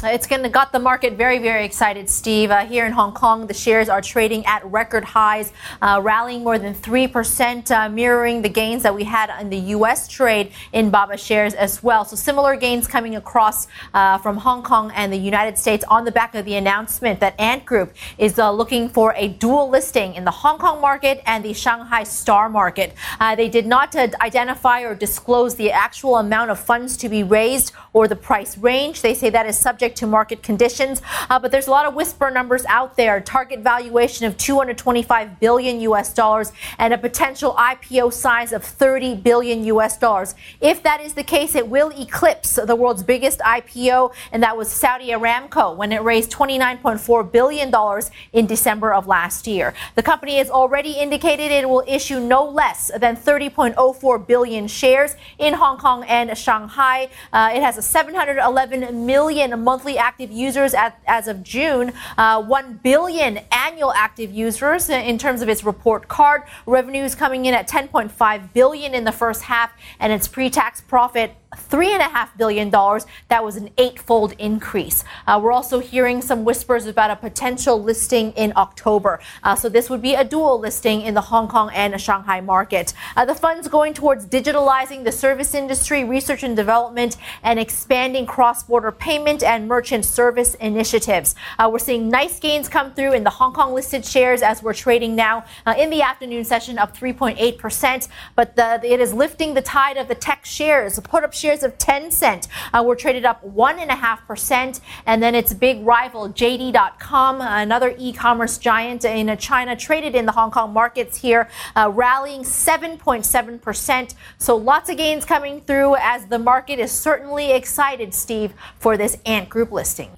It's 0.03 0.25
going 0.25 0.41
to 0.41 0.49
got 0.49 0.71
the 0.71 0.79
market 0.79 1.13
very, 1.13 1.37
very 1.37 1.63
excited, 1.63 2.09
Steve. 2.09 2.49
Uh, 2.49 2.65
here 2.65 2.87
in 2.87 2.91
Hong 2.91 3.13
Kong, 3.13 3.45
the 3.45 3.53
shares 3.53 3.87
are 3.87 4.01
trading 4.01 4.43
at 4.47 4.65
record 4.65 5.03
highs, 5.03 5.53
uh, 5.79 5.99
rallying 6.01 6.43
more 6.43 6.57
than 6.57 6.73
3%, 6.73 7.69
uh, 7.69 7.87
mirroring 7.87 8.41
the 8.41 8.49
gains 8.49 8.81
that 8.81 8.95
we 8.95 9.03
had 9.03 9.29
in 9.39 9.51
the 9.51 9.57
U.S. 9.75 10.07
trade 10.07 10.53
in 10.73 10.89
BABA 10.89 11.17
shares 11.17 11.53
as 11.53 11.83
well. 11.83 12.03
So 12.03 12.15
similar 12.15 12.55
gains 12.55 12.87
coming 12.87 13.15
across 13.15 13.67
uh, 13.93 14.17
from 14.17 14.37
Hong 14.37 14.63
Kong 14.63 14.91
and 14.95 15.13
the 15.13 15.17
United 15.17 15.57
States 15.57 15.85
on 15.87 16.03
the 16.03 16.11
back 16.11 16.33
of 16.33 16.45
the 16.45 16.55
announcement 16.55 17.19
that 17.19 17.39
Ant 17.39 17.63
Group 17.65 17.93
is 18.17 18.39
uh, 18.39 18.51
looking 18.51 18.89
for 18.89 19.13
a 19.15 19.27
dual 19.27 19.69
listing 19.69 20.15
in 20.15 20.25
the 20.25 20.31
Hong 20.31 20.57
Kong 20.57 20.81
market 20.81 21.21
and 21.27 21.45
the 21.45 21.53
Shanghai 21.53 22.03
Star 22.03 22.49
market. 22.49 22.95
Uh, 23.19 23.35
they 23.35 23.49
did 23.49 23.67
not 23.67 23.95
identify 23.95 24.81
or 24.81 24.95
disclose 24.95 25.55
the 25.55 25.71
actual 25.71 26.17
amount 26.17 26.49
of 26.49 26.59
funds 26.59 26.97
to 26.97 27.07
be 27.07 27.21
raised 27.21 27.71
or 27.93 28.07
the 28.07 28.15
price 28.15 28.57
range. 28.57 29.01
They 29.01 29.13
say 29.13 29.29
that 29.29 29.45
is 29.45 29.59
subject 29.59 29.90
subject 29.91 29.97
to 29.97 30.07
market 30.07 30.43
conditions. 30.43 31.01
Uh, 31.29 31.39
but 31.39 31.51
there's 31.51 31.67
a 31.67 31.71
lot 31.71 31.85
of 31.85 31.93
whisper 31.95 32.31
numbers 32.31 32.65
out 32.67 32.95
there. 32.95 33.21
Target 33.21 33.59
valuation 33.59 34.25
of 34.25 34.37
225 34.37 35.39
billion 35.39 35.81
US 35.81 36.13
dollars 36.13 36.51
and 36.77 36.93
a 36.93 36.97
potential 36.97 37.53
IPO 37.57 38.11
size 38.13 38.53
of 38.53 38.63
30 38.63 39.15
billion 39.15 39.65
US 39.65 39.97
dollars. 39.97 40.35
If 40.61 40.83
that 40.83 41.01
is 41.01 41.13
the 41.13 41.23
case, 41.23 41.55
it 41.55 41.67
will 41.67 41.91
eclipse 41.99 42.55
the 42.55 42.75
world's 42.75 43.03
biggest 43.03 43.39
IPO, 43.39 44.13
and 44.31 44.43
that 44.43 44.55
was 44.57 44.69
Saudi 44.71 45.09
Aramco 45.09 45.75
when 45.75 45.91
it 45.91 46.01
raised 46.01 46.31
29.4 46.31 47.31
billion 47.31 47.71
dollars 47.71 48.11
in 48.33 48.47
December 48.47 48.93
of 48.93 49.07
last 49.07 49.47
year. 49.47 49.73
The 49.95 50.03
company 50.03 50.37
has 50.37 50.49
already 50.49 50.91
indicated 50.91 51.51
it 51.51 51.67
will 51.67 51.83
issue 51.87 52.19
no 52.19 52.47
less 52.47 52.91
than 52.99 53.15
30.04 53.15 54.27
billion 54.27 54.67
shares 54.67 55.15
in 55.37 55.53
Hong 55.53 55.77
Kong 55.77 56.03
and 56.07 56.37
Shanghai. 56.37 57.09
Uh, 57.33 57.51
it 57.53 57.61
has 57.61 57.77
a 57.77 57.81
711 57.81 59.05
million 59.05 59.51
monthly 59.63 59.80
monthly 59.81 59.97
active 59.97 60.31
users 60.31 60.75
at, 60.75 61.01
as 61.07 61.27
of 61.27 61.41
June, 61.41 61.91
uh, 62.15 62.39
1 62.39 62.81
billion 62.83 63.39
annual 63.51 63.91
active 63.93 64.31
users 64.31 64.89
in 64.89 65.17
terms 65.17 65.41
of 65.41 65.49
its 65.49 65.63
report 65.63 66.07
card. 66.07 66.43
Revenues 66.67 67.15
coming 67.15 67.45
in 67.45 67.55
at 67.55 67.67
10.5 67.67 68.53
billion 68.53 68.93
in 68.93 69.05
the 69.05 69.11
first 69.11 69.41
half, 69.41 69.71
and 69.99 70.13
its 70.13 70.27
pre-tax 70.27 70.81
profit 70.81 71.35
$3.5 71.55 72.37
billion. 72.37 72.69
That 72.69 73.43
was 73.43 73.55
an 73.57 73.69
eightfold 73.77 74.33
increase. 74.39 75.03
Uh, 75.27 75.39
we're 75.43 75.51
also 75.51 75.79
hearing 75.79 76.21
some 76.21 76.45
whispers 76.45 76.85
about 76.85 77.11
a 77.11 77.15
potential 77.15 77.81
listing 77.81 78.31
in 78.33 78.53
October. 78.55 79.19
Uh, 79.43 79.55
so 79.55 79.67
this 79.67 79.89
would 79.89 80.01
be 80.01 80.15
a 80.15 80.23
dual 80.23 80.59
listing 80.59 81.01
in 81.01 81.13
the 81.13 81.21
Hong 81.21 81.47
Kong 81.47 81.69
and 81.73 81.99
Shanghai 81.99 82.39
market. 82.39 82.93
Uh, 83.17 83.25
the 83.25 83.35
fund's 83.35 83.67
going 83.67 83.93
towards 83.93 84.25
digitalizing 84.25 85.03
the 85.03 85.11
service 85.11 85.53
industry, 85.53 86.03
research 86.03 86.43
and 86.43 86.55
development, 86.55 87.17
and 87.43 87.59
expanding 87.59 88.25
cross 88.25 88.63
border 88.63 88.91
payment 88.91 89.43
and 89.43 89.67
merchant 89.67 90.05
service 90.05 90.55
initiatives. 90.55 91.35
Uh, 91.59 91.69
we're 91.71 91.79
seeing 91.79 92.09
nice 92.09 92.39
gains 92.39 92.69
come 92.69 92.93
through 92.93 93.13
in 93.13 93.23
the 93.23 93.29
Hong 93.29 93.53
Kong 93.53 93.73
listed 93.73 94.05
shares 94.05 94.41
as 94.41 94.63
we're 94.63 94.73
trading 94.73 95.15
now 95.15 95.43
uh, 95.65 95.73
in 95.77 95.89
the 95.89 96.01
afternoon 96.01 96.45
session 96.45 96.79
up 96.79 96.95
3.8%. 96.95 98.07
But 98.35 98.55
the, 98.55 98.79
it 98.83 99.01
is 99.01 99.13
lifting 99.13 99.53
the 99.53 99.61
tide 99.61 99.97
of 99.97 100.07
the 100.07 100.15
tech 100.15 100.45
shares. 100.45 100.99
Put 100.99 101.23
up 101.23 101.33
shares 101.41 101.63
of 101.63 101.77
Tencent 101.77 102.47
uh, 102.73 102.83
were 102.85 102.95
traded 102.95 103.25
up 103.25 103.43
1.5%. 103.43 104.79
And 105.05 105.23
then 105.23 105.35
its 105.35 105.53
big 105.53 105.85
rival, 105.85 106.29
JD.com, 106.29 107.41
another 107.41 107.95
e 107.97 108.13
commerce 108.13 108.57
giant 108.57 109.03
in 109.03 109.35
China, 109.37 109.75
traded 109.75 110.15
in 110.15 110.25
the 110.25 110.31
Hong 110.31 110.51
Kong 110.51 110.71
markets 110.71 111.17
here, 111.17 111.49
uh, 111.75 111.91
rallying 111.93 112.43
7.7%. 112.43 114.13
So 114.37 114.55
lots 114.55 114.89
of 114.89 114.97
gains 114.97 115.25
coming 115.25 115.61
through 115.61 115.95
as 115.95 116.27
the 116.27 116.39
market 116.39 116.79
is 116.79 116.91
certainly 116.91 117.51
excited, 117.51 118.13
Steve, 118.13 118.53
for 118.77 118.97
this 118.97 119.17
Ant 119.25 119.49
Group 119.49 119.71
listing. 119.71 120.11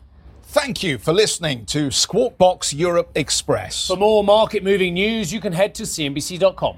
Thank 0.43 0.83
you 0.83 0.99
for 0.99 1.13
listening 1.13 1.65
to 1.67 1.89
Squawk 1.89 2.37
Box 2.37 2.73
Europe 2.73 3.09
Express. 3.15 3.87
For 3.87 3.97
more 3.97 4.23
market 4.23 4.63
moving 4.63 4.93
news, 4.93 5.33
you 5.33 5.41
can 5.41 5.51
head 5.51 5.73
to 5.75 5.83
CNBC.com. 5.83 6.77